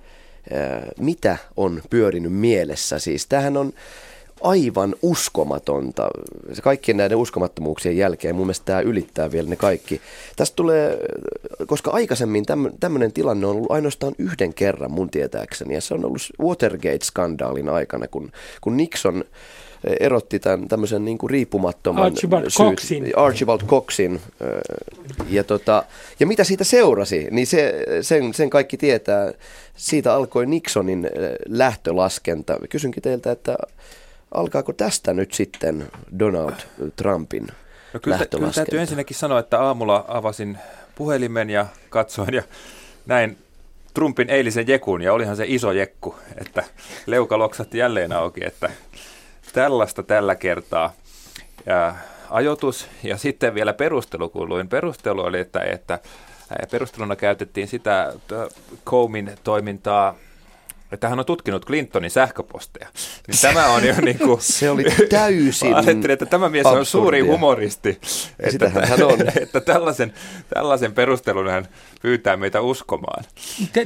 mitä 1.00 1.38
on 1.58 1.82
pyörinyt 1.90 2.34
mielessä. 2.34 3.00
Siis 3.00 3.26
tämähän 3.26 3.58
on 3.58 3.74
aivan 4.42 4.96
uskomatonta. 5.02 6.08
Se 6.54 6.62
kaikkien 6.62 6.98
näiden 6.98 7.18
uskomattomuuksien 7.18 7.98
jälkeen 7.98 8.36
mun 8.36 8.46
mielestä 8.46 8.66
tämä 8.66 8.80
ylittää 8.80 9.32
vielä 9.32 9.50
ne 9.50 9.56
kaikki. 9.56 10.02
Tästä 10.36 10.56
tulee, 10.56 10.98
koska 11.68 11.92
aikaisemmin 11.92 12.46
tämmöinen 12.80 13.14
tilanne 13.14 13.48
on 13.48 13.56
ollut 13.56 13.72
ainoastaan 13.72 14.16
yhden 14.18 14.54
kerran 14.54 14.92
mun 14.92 15.10
tietääkseni, 15.10 15.74
ja 15.74 15.82
se 15.82 15.94
on 15.94 16.06
ollut 16.06 16.22
Watergate-skandaalin 16.42 17.70
aikana, 17.70 18.08
kun, 18.08 18.32
kun 18.62 18.78
Nixon 18.78 19.24
erotti 20.00 20.40
tämän 20.40 20.68
tämmöisen 20.68 21.06
niin 21.06 21.18
kuin 21.18 21.30
riippumattoman 21.30 22.04
Archibald 22.04 22.50
syyt, 22.50 22.70
Coxin. 22.70 23.14
Archibald 23.16 23.62
Coxin. 23.62 24.22
Ja, 25.30 25.44
tota, 25.44 25.84
ja 26.20 26.28
mitä 26.28 26.44
siitä 26.44 26.64
seurasi, 26.64 27.28
niin 27.32 27.48
se, 27.48 27.86
sen, 28.02 28.34
sen 28.34 28.50
kaikki 28.50 28.78
tietää. 28.78 29.32
Siitä 29.76 30.14
alkoi 30.14 30.46
Nixonin 30.46 31.10
lähtölaskenta. 31.50 32.58
Kysynkin 32.70 33.04
teiltä, 33.04 33.32
että 33.32 33.58
alkaako 34.32 34.74
tästä 34.74 35.14
nyt 35.14 35.34
sitten 35.34 35.88
Donald 36.20 36.56
Trumpin 36.96 37.48
no 37.94 38.00
kyllä, 38.00 38.20
kyllä 38.32 38.52
täytyy 38.52 38.80
ensinnäkin 38.80 39.18
sanoa, 39.18 39.40
että 39.40 39.62
aamulla 39.62 40.06
avasin 40.08 40.58
puhelimen 40.96 41.50
ja 41.50 41.66
katsoin 41.90 42.34
ja 42.34 42.44
näin 43.06 43.38
Trumpin 43.94 44.30
eilisen 44.30 44.68
jekun 44.68 45.02
ja 45.02 45.14
olihan 45.14 45.36
se 45.36 45.46
iso 45.48 45.72
jekku, 45.72 46.16
että 46.38 46.64
leuka 47.06 47.40
loksatti 47.40 47.78
jälleen 47.78 48.12
auki, 48.12 48.46
että 48.46 48.70
tällaista 49.56 50.04
tällä 50.04 50.36
kertaa. 50.36 50.94
Ja 51.66 51.96
ajoitus 52.30 52.88
ja 53.04 53.18
sitten 53.18 53.54
vielä 53.54 53.74
perustelu 53.74 54.30
kuuluin. 54.30 54.70
Perustelu 54.70 55.22
oli, 55.22 55.40
että, 55.40 55.60
että 55.60 56.00
perusteluna 56.72 57.16
käytettiin 57.16 57.68
sitä 57.68 58.14
Comin 58.86 59.32
toimintaa 59.44 60.16
että 60.96 61.10
hän 61.10 61.20
on 61.20 61.26
tutkinut 61.26 61.66
Clintonin 61.66 62.12
sähköposteja. 62.12 62.88
Niin 63.28 63.38
tämä 63.42 63.68
on 63.68 63.86
jo 63.86 63.94
niin 64.02 64.20
kuin... 64.20 64.42
Se 64.42 64.70
oli 64.70 64.84
täysin 65.10 65.74
Ajattelin, 65.76 66.12
että 66.12 66.26
tämä 66.26 66.50
mies 66.50 66.66
on 66.66 66.86
suuri 66.86 67.20
humoristi. 67.20 67.90
Että, 67.90 68.52
Sitähän 68.52 68.88
hän 68.88 69.04
on. 69.04 69.18
Että 69.42 69.62
tällaisen, 69.62 70.14
tällaisen 70.54 70.94
perustelun 70.94 71.50
hän 71.50 71.68
pyytää 72.02 72.38
meitä 72.38 72.62
uskomaan. 72.62 73.24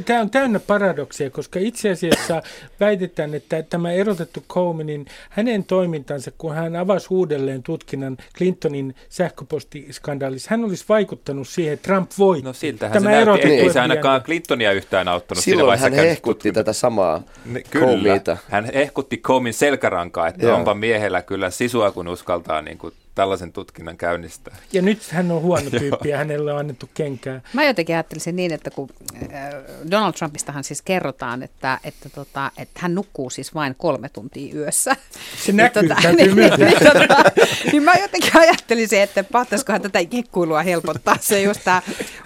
Tämä 0.05 0.21
on 0.21 0.29
täynnä 0.29 0.59
paradoksia, 0.59 1.29
koska 1.29 1.59
itse 1.59 1.89
asiassa 1.89 2.41
väitetään, 2.79 3.33
että 3.33 3.63
tämä 3.63 3.91
erotettu 3.91 4.43
Comey, 4.49 4.83
niin 4.83 5.05
hänen 5.29 5.63
toimintansa, 5.63 6.31
kun 6.37 6.55
hän 6.55 6.75
avasi 6.75 7.07
uudelleen 7.09 7.63
tutkinnan 7.63 8.17
Clintonin 8.37 8.95
sähköpostiskandaalissa, 9.09 10.47
hän 10.51 10.65
olisi 10.65 10.85
vaikuttanut 10.89 11.47
siihen, 11.47 11.73
että 11.73 11.87
Trump 11.87 12.11
voitti. 12.19 12.45
No 12.45 12.53
siltähän 12.53 12.93
tämä 13.03 13.19
se 13.19 13.25
näytti, 13.25 13.47
ei 13.47 13.73
se 13.73 13.79
ainakaan 13.79 14.23
Clintonia 14.23 14.71
yhtään 14.71 15.07
auttanut. 15.07 15.43
Silloin 15.43 15.79
hän 15.79 15.93
hehkutti 15.93 16.51
tätä 16.51 16.73
samaa 16.73 16.98
ne, 17.45 17.61
Kyllä, 17.69 18.39
hän 18.49 18.69
hehkutti 18.73 19.17
Comeyn 19.17 19.53
selkärankaa, 19.53 20.27
että 20.27 20.45
Joo. 20.45 20.57
onpa 20.57 20.73
miehellä 20.73 21.21
kyllä 21.21 21.49
sisua, 21.49 21.91
kun 21.91 22.07
uskaltaa 22.07 22.61
niin 22.61 22.77
kuin 22.77 22.93
tällaisen 23.19 23.53
tutkinnan 23.53 23.97
käynnistää. 23.97 24.55
Ja 24.73 24.81
nyt 24.81 25.07
hän 25.11 25.31
on 25.31 25.41
huono 25.41 25.69
tyyppi 25.79 26.09
ja 26.09 26.17
hänelle 26.17 26.53
on 26.53 26.59
annettu 26.59 26.89
kenkää. 26.93 27.41
Mä 27.53 27.63
jotenkin 27.63 27.95
ajattelisin 27.95 28.35
niin, 28.35 28.53
että 28.53 28.69
kun 28.69 28.89
äh, 29.33 29.49
Donald 29.91 30.13
Trumpistahan 30.13 30.63
siis 30.63 30.81
kerrotaan, 30.81 31.43
että, 31.43 31.79
että, 31.83 32.09
tota, 32.09 32.51
että 32.57 32.79
hän 32.79 32.95
nukkuu 32.95 33.29
siis 33.29 33.53
vain 33.53 33.75
kolme 33.75 34.09
tuntia 34.09 34.55
yössä. 34.55 34.95
Se 35.37 35.51
näkyy, 35.51 35.83
tota, 35.83 36.01
täytyy 36.01 36.25
niin, 36.25 36.35
niin, 36.35 36.59
niin, 36.59 36.93
tota, 36.93 37.31
niin 37.71 37.83
mä 37.83 37.93
jotenkin 37.93 38.37
ajattelisin, 38.37 39.01
että 39.01 39.23
mahtaisikohan 39.33 39.81
tätä 39.81 39.99
jekkuilua 40.11 40.63
helpottaa 40.63 41.17
se 41.21 41.41
just 41.41 41.61
tämä 41.63 41.81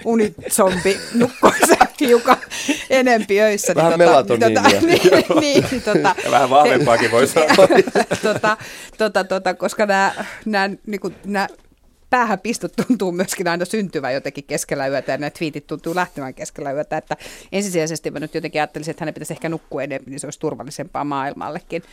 unitsombi 0.05 0.99
nukkuisi 1.13 1.73
hiukan 2.07 2.37
enempi 2.89 3.41
öissä. 3.41 3.75
Vähän 3.75 3.99
niin, 3.99 4.09
tota, 4.09 4.37
tota, 4.37 4.69
niin, 5.39 5.65
niin, 5.71 5.81
tota, 5.81 6.15
ja 6.23 6.31
vähän 6.31 6.49
vahvempaakin 6.49 7.11
voi 7.11 7.27
sanoa. 7.33 7.67
tota, 8.21 8.57
tota, 8.97 9.23
tota, 9.23 9.53
koska 9.53 9.85
nämä, 9.85 10.11
nämä 10.45 10.69
niin 10.87 10.99
kuin, 10.99 11.15
nämä 11.25 11.47
päähänpistot 12.13 12.73
tuntuu 12.87 13.11
myöskin 13.11 13.47
aina 13.47 13.65
syntyvän 13.65 14.13
jotenkin 14.13 14.43
keskellä 14.43 14.87
yötä 14.87 15.11
ja 15.11 15.17
nämä 15.17 15.29
twiitit 15.29 15.67
tuntuu 15.67 15.95
lähtevän 15.95 16.33
keskellä 16.33 16.71
yötä, 16.71 16.97
että 16.97 17.17
ensisijaisesti 17.51 18.11
mä 18.11 18.19
nyt 18.19 18.35
jotenkin 18.35 18.61
ajattelisin, 18.61 18.91
että 18.91 19.01
hänen 19.01 19.13
pitäisi 19.13 19.33
ehkä 19.33 19.49
nukkua 19.49 19.83
enemmän, 19.83 20.11
niin 20.11 20.19
se 20.19 20.27
olisi 20.27 20.39
turvallisempaa 20.39 21.03
maailmallekin. 21.03 21.83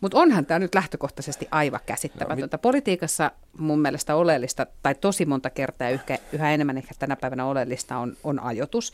Mutta 0.00 0.18
onhan 0.18 0.46
tämä 0.46 0.58
nyt 0.58 0.74
lähtökohtaisesti 0.74 1.48
aivan 1.50 1.80
käsittämätöntä. 1.86 2.58
Politiikassa 2.58 3.30
mun 3.58 3.80
mielestä 3.80 4.14
oleellista, 4.14 4.66
tai 4.82 4.94
tosi 4.94 5.26
monta 5.26 5.50
kertaa 5.50 5.88
ja 5.90 5.94
yhä, 5.94 6.18
yhä 6.32 6.50
enemmän 6.50 6.78
ehkä 6.78 6.94
tänä 6.98 7.16
päivänä 7.16 7.46
oleellista 7.46 7.98
on, 7.98 8.16
on 8.24 8.40
ajoitus, 8.40 8.92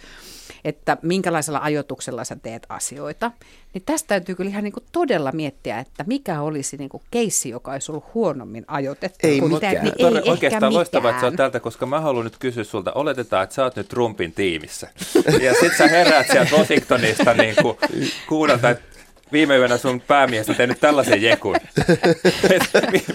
että 0.64 0.96
minkälaisella 1.02 1.60
ajoituksella 1.62 2.24
sä 2.24 2.36
teet 2.36 2.66
asioita. 2.68 3.30
Niin 3.76 3.82
tästä 3.86 4.08
täytyy 4.08 4.34
kyllä 4.34 4.50
ihan 4.50 4.64
niin 4.64 4.72
kuin 4.72 4.84
todella 4.92 5.32
miettiä, 5.32 5.78
että 5.78 6.04
mikä 6.06 6.40
olisi 6.40 6.76
niin 6.76 6.88
kuin 6.88 7.02
keissi, 7.10 7.48
joka 7.48 7.72
olisi 7.72 7.92
ollut 7.92 8.14
huonommin 8.14 8.64
ajoitettu. 8.68 9.26
Ei 9.26 9.40
kuin 9.40 9.52
mikään. 9.52 9.84
Niin 9.84 9.94
ei 9.98 10.30
Oikeastaan 10.30 10.74
loistavaa, 10.74 11.10
että 11.10 11.20
sä 11.20 11.26
oot 11.26 11.36
täältä, 11.36 11.60
koska 11.60 11.86
mä 11.86 12.00
haluan 12.00 12.24
nyt 12.24 12.36
kysyä 12.38 12.64
sulta, 12.64 12.92
oletetaan, 12.92 13.44
että 13.44 13.54
sä 13.54 13.64
oot 13.64 13.76
nyt 13.76 13.88
Trumpin 13.88 14.32
tiimissä. 14.32 14.90
Ja 15.40 15.54
sit 15.54 15.76
sä 15.78 15.88
heräät 15.88 16.26
sieltä 16.26 16.56
Washingtonista 16.56 17.34
niin 17.34 17.54
kuin 17.62 17.76
kuudelta, 18.28 18.70
että 18.70 18.95
viime 19.36 19.56
yönä 19.56 19.76
sun 19.76 20.00
päämies 20.00 20.50
on 20.50 20.56
tehnyt 20.56 20.80
tällaisen 20.80 21.22
jekun. 21.22 21.56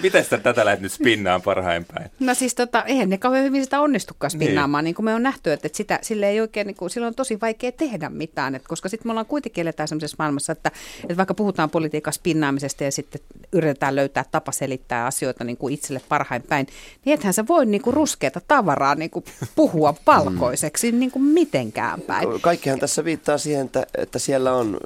Miten 0.03 0.25
sä 0.25 0.37
tätä 0.37 0.65
lähdet 0.65 0.81
nyt 0.81 0.91
spinnaan 0.91 1.41
parhain 1.41 1.85
päin? 1.85 2.11
No 2.19 2.33
siis 2.33 2.55
tota, 2.55 2.83
eihän 2.83 3.09
ne 3.09 3.17
kauhean 3.17 3.45
hyvin 3.45 3.63
sitä 3.63 3.81
onnistukaan 3.81 4.31
spinnaamaan, 4.31 4.83
niin, 4.83 4.89
niin 4.89 4.95
kuin 4.95 5.05
me 5.05 5.13
on 5.13 5.23
nähty, 5.23 5.51
että 5.51 5.69
sitä, 5.73 5.99
sille 6.01 6.29
ei 6.29 6.41
oikein, 6.41 6.67
niin 6.67 6.75
kuin, 6.75 6.89
silloin 6.89 7.07
on 7.07 7.15
tosi 7.15 7.37
vaikea 7.41 7.71
tehdä 7.71 8.09
mitään, 8.09 8.55
että 8.55 8.67
koska 8.67 8.89
sitten 8.89 9.07
me 9.07 9.11
ollaan 9.11 9.25
kuitenkin 9.25 9.61
eletään 9.61 9.87
sellaisessa 9.87 10.15
maailmassa, 10.19 10.51
että, 10.51 10.71
että 11.03 11.17
vaikka 11.17 11.33
puhutaan 11.33 11.69
politiikan 11.69 12.13
spinnaamisesta 12.13 12.83
ja 12.83 12.91
sitten 12.91 13.21
yritetään 13.51 13.95
löytää 13.95 14.25
tapa 14.31 14.51
selittää 14.51 15.05
asioita 15.05 15.43
niin 15.43 15.57
kuin 15.57 15.73
itselle 15.73 16.01
parhain 16.09 16.41
päin, 16.41 16.67
niin 17.05 17.13
ethän 17.13 17.33
sä 17.33 17.47
voi 17.47 17.65
niin 17.65 17.81
kuin 17.81 17.93
ruskeata 17.93 18.41
tavaraa 18.47 18.95
niin 18.95 19.11
kuin 19.11 19.25
puhua 19.55 19.95
valkoiseksi 20.07 20.91
niin 20.91 21.11
kuin 21.11 21.23
mitenkään 21.23 22.01
päin. 22.01 22.41
Kaikkihan 22.41 22.79
tässä 22.79 23.05
viittaa 23.05 23.37
siihen, 23.37 23.65
että, 23.65 23.85
että 23.97 24.19
siellä 24.19 24.53
on 24.53 24.77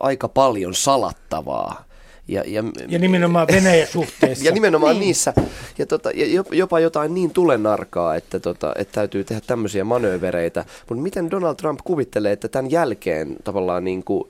aika 0.00 0.28
paljon 0.28 0.74
salattavaa. 0.74 1.86
Ja, 2.28 2.42
ja, 2.46 2.64
ja 2.88 2.98
nimenomaan 2.98 3.46
Venäjän 3.52 3.88
suhteessa. 3.98 4.44
Ja 4.44 4.52
nimenomaan 4.52 4.94
niin. 4.94 5.00
niissä. 5.00 5.32
Ja, 5.78 5.86
tota, 5.86 6.10
ja 6.10 6.44
jopa 6.52 6.80
jotain 6.80 7.14
niin 7.14 7.30
tulenarkaa, 7.30 8.14
että, 8.14 8.40
tota, 8.40 8.72
että 8.76 8.92
täytyy 8.92 9.24
tehdä 9.24 9.40
tämmöisiä 9.46 9.84
manöövereitä. 9.84 10.64
Mutta 10.88 11.02
miten 11.02 11.30
Donald 11.30 11.56
Trump 11.56 11.80
kuvittelee, 11.84 12.32
että 12.32 12.48
tämän 12.48 12.70
jälkeen 12.70 13.36
tavallaan 13.44 13.84
niin 13.84 14.04
kuin, 14.04 14.28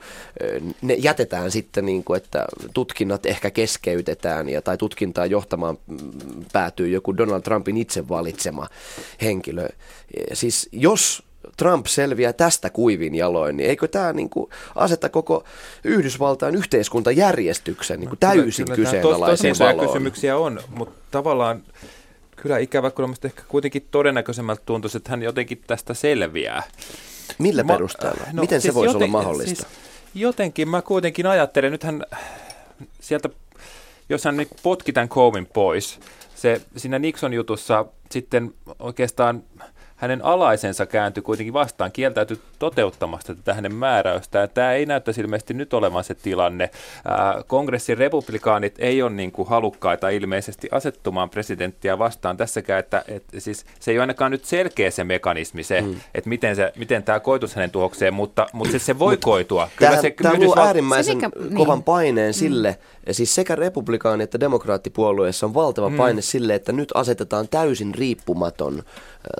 ne 0.83 0.95
jätetään 0.95 1.51
sitten, 1.51 1.87
niin 1.87 2.05
kuin, 2.05 2.17
että 2.17 2.45
tutkinnat 2.75 3.27
ehkä 3.27 3.51
keskeytetään 3.51 4.49
ja, 4.49 4.63
tai 4.63 4.77
tutkintaa 4.77 5.27
johtamaan 5.27 5.79
mm, 5.87 5.99
päätyy 6.53 6.89
joku 6.89 7.17
Donald 7.17 7.43
Trumpin 7.43 7.77
itse 7.77 8.09
valitsema 8.09 8.69
henkilö. 9.23 9.69
Siis 10.33 10.69
jos 10.73 11.23
Trump 11.57 11.87
selviää 11.87 12.33
tästä 12.33 12.71
kuivin 12.71 13.15
jaloin, 13.15 13.57
niin 13.57 13.71
eikö 13.71 13.89
tämä 13.89 14.13
niin 14.13 14.31
kuin 14.31 14.51
aseta 14.75 15.09
koko 15.09 15.45
Yhdysvaltain 15.85 16.55
yhteiskuntajärjestyksen 16.55 18.01
niin 18.01 18.09
kuin 18.09 18.19
täysin 18.19 18.67
no, 18.69 18.75
kyseenalaisen 18.75 19.55
valoon? 19.59 19.87
kysymyksiä 19.87 20.37
on, 20.37 20.61
mutta 20.71 21.01
tavallaan 21.11 21.63
kyllä 22.37 22.59
ikävä 22.59 22.91
kyllä 22.91 23.09
ehkä 23.25 23.43
kuitenkin 23.49 23.89
todennäköisemmältä 23.91 24.63
tuntuisi, 24.67 24.97
että 24.97 25.11
hän 25.11 25.23
jotenkin 25.23 25.63
tästä 25.67 25.95
selviää. 25.95 26.63
Millä 27.39 27.63
mä, 27.63 27.73
perusteella? 27.73 28.23
No, 28.33 28.41
Miten 28.41 28.61
siis 28.61 28.73
se 28.73 28.75
voisi 28.75 28.95
joten, 28.95 29.03
olla 29.03 29.13
mahdollista? 29.13 29.63
Siis 29.63 29.67
jotenkin 30.15 30.69
mä 30.69 30.83
kuitenkin 30.83 31.27
ajattelen, 31.27 31.73
nythän 31.73 32.05
sieltä, 33.01 33.29
jos 34.09 34.25
hän 34.25 34.37
nyt 34.37 34.49
potki 34.63 34.93
tämän 34.93 35.09
Combin 35.09 35.47
pois, 35.47 36.01
se 36.35 36.61
siinä 36.77 36.99
Nixon-jutussa 36.99 37.87
sitten 38.11 38.55
oikeastaan 38.79 39.43
hänen 39.97 40.25
alaisensa 40.25 40.87
kääntyi 40.87 41.23
kuitenkin 41.23 41.53
vastaan, 41.53 41.93
kieltäytyi 41.93 42.41
toteuttamasta 42.59 43.35
tätä 43.35 43.55
hänen 43.55 43.75
määräystä. 43.75 44.47
Tämä 44.47 44.73
ei 44.73 44.87
näyttäisi 44.87 45.21
ilmeisesti 45.21 45.55
nyt 45.55 45.75
olevan 45.75 46.05
se 46.05 46.15
tilanne. 46.15 46.71
Kongressin 47.47 47.99
republikaanit 47.99 48.75
ei 48.79 49.03
ole 49.03 49.11
niin 49.11 49.33
kuin 49.33 49.49
halukkaita 49.49 50.09
ilmeisesti 50.09 50.69
asettumaan 50.73 51.31
presidenttiä 51.31 51.99
vastaan 51.99 52.37
tässäkään, 52.37 52.81
että, 52.81 53.05
että 53.09 53.41
siis 53.41 53.67
se 53.81 53.91
ei 53.91 53.97
ole 53.97 54.03
ainakaan 54.03 54.31
nyt 54.31 54.45
selkeä 54.45 54.91
se 54.91 55.05
mekanismi 55.05 55.63
se, 55.63 55.81
mm. 55.81 55.97
että 56.15 56.29
miten, 56.29 56.57
se, 56.57 56.73
miten 56.77 57.03
tämä 57.03 57.21
koituisi 57.21 57.57
hänen 57.57 57.71
tuhokseen, 57.71 58.15
mutta, 58.15 58.47
mutta 58.53 58.73
se, 58.73 58.79
se 58.79 58.99
voi 58.99 59.17
koitua. 59.17 59.69
Kyllä 59.77 59.91
tämä, 59.91 60.03
se, 60.03 60.15
tämä 60.23 60.45
luo 60.45 60.55
äärimmäisen 60.59 61.21
se, 61.21 61.29
mikä, 61.29 61.57
kovan 61.57 61.79
niin. 61.79 61.85
paineen 61.85 62.31
mm. 62.31 62.39
sille, 62.39 62.79
siis 63.11 63.35
sekä 63.35 63.55
republikaani- 63.57 64.23
että 64.23 64.41
demokraattipuolueessa 64.41 65.47
on 65.47 65.55
valtava 65.55 65.91
mm. 65.91 65.97
paine 65.97 66.23
sille, 66.23 66.55
että 66.55 66.73
nyt 66.73 66.89
asetetaan 66.95 67.49
täysin 67.49 67.95
riippumaton 67.95 68.83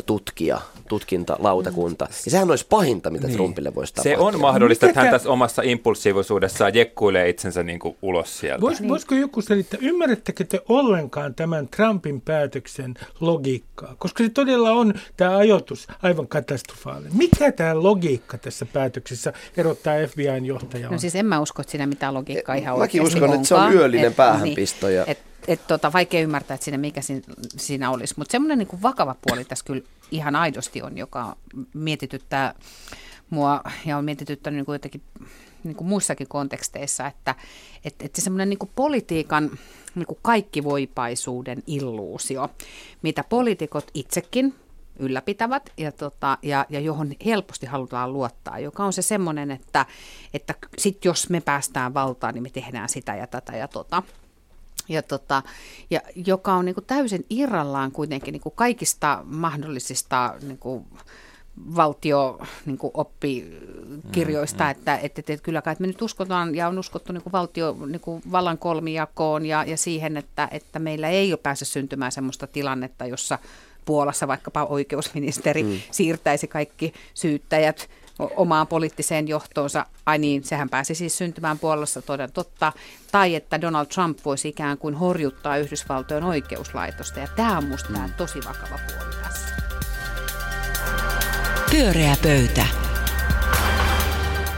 tutkija, 0.07 0.61
tutkintalautakunta. 0.89 2.05
Mm. 2.05 2.11
Ja 2.25 2.31
sehän 2.31 2.51
olisi 2.51 2.67
pahinta, 2.71 3.11
mitä 3.11 3.27
niin. 3.27 3.37
Trumpille 3.37 3.75
voisi 3.75 3.95
tapahtua. 3.95 4.31
Se 4.31 4.37
on 4.37 4.41
mahdollista, 4.41 4.87
Mitäkä... 4.87 5.01
että 5.01 5.11
hän 5.11 5.21
tässä 5.21 5.31
omassa 5.31 5.63
impulsiivisuudessaan 5.63 6.75
jekkuilee 6.75 7.29
itsensä 7.29 7.63
niin 7.63 7.79
kuin 7.79 7.97
ulos 8.03 8.39
sieltä. 8.39 8.61
Vois, 8.61 8.81
niin. 8.81 8.89
Voisiko 8.89 9.15
joku 9.15 9.43
selittää, 9.43 9.79
ymmärrättekö 9.83 10.45
te 10.45 10.61
ollenkaan 10.69 11.35
tämän 11.35 11.69
Trumpin 11.69 12.21
päätöksen 12.21 12.95
logiikkaa? 13.21 13.95
Koska 13.99 14.25
se 14.25 14.31
todella 14.31 14.71
on 14.71 14.95
tämä 15.17 15.37
ajoitus 15.37 15.89
aivan 16.03 16.29
katastrofaalinen. 16.29 17.17
Mikä 17.17 17.53
tämä 17.53 17.83
logiikka 17.83 18.39
tässä 18.39 18.67
päätöksessä 18.67 19.33
erottaa 19.57 19.95
FBIn 20.07 20.47
johtajaa? 20.47 20.93
No 20.93 20.99
siis 20.99 21.15
en 21.15 21.27
mä 21.27 21.41
usko, 21.41 21.63
että 21.63 21.71
siinä 21.71 21.87
mitään 21.87 22.15
logiikkaa 22.15 22.55
ihan 22.55 22.79
Mäkin 22.79 23.03
uskon, 23.03 23.23
onkaan. 23.23 23.37
että 23.37 23.49
se 23.49 23.55
on 23.55 23.73
yöllinen 23.73 24.07
et, 24.07 24.17
päähänpisto. 24.17 24.87
Niin, 24.87 24.97
ja... 24.97 25.05
et, 25.07 25.19
et 25.49 25.67
tota, 25.67 25.93
vaikea 25.93 26.21
ymmärtää, 26.21 26.55
että 26.55 26.65
siinä 26.65 26.79
mikä 26.79 27.01
siinä, 27.01 27.23
siinä 27.57 27.91
olisi. 27.91 28.15
Mutta 28.17 28.33
semmoinen 28.33 28.59
niin 28.59 28.83
vakava 28.83 29.17
puoli 29.27 29.45
tässä 29.45 29.65
kyllä 29.65 29.83
ihan 30.11 30.37
aidosti 30.37 30.83
on, 30.83 30.99
joka 30.99 31.37
mietityttää 31.75 32.55
mua 33.31 33.61
ja 33.87 33.99
on 33.99 34.05
mietityttänyt 34.05 34.57
niin 34.57 34.67
kuin 34.67 34.75
jotenkin 34.75 35.03
niin 35.65 35.77
kuin 35.77 35.89
muissakin 35.89 36.29
konteksteissa, 36.29 37.07
että, 37.07 37.35
että, 37.85 38.05
että 38.05 38.21
semmoinen 38.21 38.49
niin 38.49 38.71
politiikan 38.75 39.51
niin 39.95 40.07
kuin 40.07 40.19
kaikkivoipaisuuden 40.23 41.63
illuusio, 41.67 42.49
mitä 43.03 43.25
poliitikot 43.25 43.91
itsekin 43.95 44.55
ylläpitävät 44.99 45.73
ja, 45.77 45.93
tota, 45.93 46.39
ja, 46.43 46.67
ja 46.69 46.81
johon 46.81 47.13
helposti 47.25 47.67
halutaan 47.67 48.13
luottaa, 48.13 48.59
joka 48.59 48.85
on 48.85 48.93
se 48.93 49.03
semmoinen, 49.03 49.51
että, 49.51 49.87
että 50.35 50.55
sit 50.79 51.05
jos 51.05 51.31
me 51.31 51.41
päästään 51.41 51.95
valtaan, 51.95 52.35
niin 52.35 52.43
me 52.43 52.51
tehdään 52.51 52.89
sitä 52.89 53.15
ja 53.15 53.27
tätä 53.27 53.57
ja 53.57 53.69
tota 53.69 54.03
ja, 54.89 55.03
tota, 55.03 55.43
ja 55.91 56.01
joka 56.15 56.55
on 56.55 56.65
niin 56.65 56.75
kuin 56.75 56.85
täysin 56.87 57.27
irrallaan 57.31 57.93
kuitenkin 57.93 58.33
niin 58.33 58.43
kuin 58.43 58.55
kaikista 58.57 59.23
mahdollisista 59.25 60.35
niin 60.43 60.59
kuin 60.59 60.87
valtio 61.77 62.41
niin 62.67 62.79
kuin 62.79 62.91
oppikirjoista, 62.95 64.65
mm, 64.65 64.67
mm. 64.67 64.71
että, 64.71 64.95
että, 64.95 65.21
että, 65.21 65.33
että 65.33 65.45
kyllä 65.45 65.63
kai 65.63 65.77
me 65.79 65.87
nyt 65.87 66.03
uskotaan 66.03 66.55
ja 66.55 66.69
on 66.69 66.79
uskottu 66.79 67.13
niin 67.13 67.23
kuin 67.23 67.33
valtio 67.33 67.77
niin 67.87 68.01
kuin 68.01 68.23
vallan 68.33 68.59
kolmijakoon 68.59 69.47
ja, 69.47 69.65
ja 69.65 69.77
siihen, 69.77 70.17
että, 70.17 70.49
että 70.51 70.79
meillä 70.79 71.09
ei 71.09 71.33
ole 71.33 71.41
pääse 71.43 71.65
syntymään 71.65 72.13
sellaista 72.13 72.47
tilannetta, 72.47 73.07
jossa 73.07 73.39
Puolassa 73.85 74.29
vaikkapa 74.29 74.65
oikeusministeri 74.65 75.63
mm. 75.63 75.81
siirtäisi 75.91 76.47
kaikki 76.47 76.93
syyttäjät 77.15 77.89
omaan 78.19 78.67
poliittiseen 78.67 79.29
johtoonsa. 79.29 79.87
Ai 80.07 80.19
niin, 80.19 80.45
sehän 80.45 80.69
pääsi 80.69 80.95
siis 80.95 81.19
syntymään 81.19 81.59
Puolassa 81.59 82.03
toden 82.03 82.33
totta. 82.33 82.73
Tai 83.13 83.35
että 83.35 83.61
Donald 83.61 83.87
Trump 83.87 84.19
voisi 84.25 84.49
ikään 84.49 84.79
kuin 84.79 84.95
horjuttaa 84.95 85.57
Yhdysvaltojen 85.57 86.25
oikeuslaitosta. 86.25 87.21
Ja 87.21 87.29
tämä 87.37 87.59
on 87.59 87.65
musta 87.65 87.89
mm. 87.89 87.95
tämä 87.95 88.09
tosi 88.17 88.39
vakava 88.39 88.79
puoli 88.87 89.15
tässä. 89.23 89.55
Pyöreä 91.71 92.17
pöytä. 92.23 92.86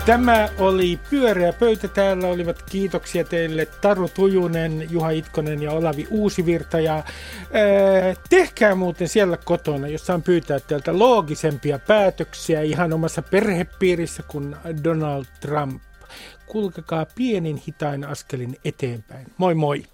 Tämä 0.09 0.49
oli 0.59 1.01
Pyöreä 1.11 1.53
pöytä. 1.53 1.88
Täällä 1.88 2.27
olivat 2.27 2.62
kiitoksia 2.62 3.25
teille 3.25 3.66
Taru 3.66 4.09
Tujunen, 4.09 4.87
Juha 4.90 5.11
Itkonen 5.11 5.62
ja 5.62 5.73
Olavi 5.73 6.07
Uusivirta. 6.11 6.81
Ja, 6.81 6.94
ää, 6.94 7.05
tehkää 8.31 8.75
muuten 8.75 9.09
siellä 9.09 9.37
kotona, 9.37 9.88
jos 9.88 10.07
saan 10.07 10.23
pyytää 10.23 10.61
teiltä 10.61 10.99
loogisempia 10.99 11.79
päätöksiä 11.79 12.62
ihan 12.62 12.92
omassa 12.92 13.23
perhepiirissä 13.23 14.23
kuin 14.23 14.57
Donald 14.85 15.25
Trump. 15.40 15.83
Kulkekaa 16.47 17.07
pienin 17.14 17.62
hitain 17.66 18.05
askelin 18.05 18.57
eteenpäin. 18.64 19.27
Moi 19.38 19.55
moi! 19.55 19.85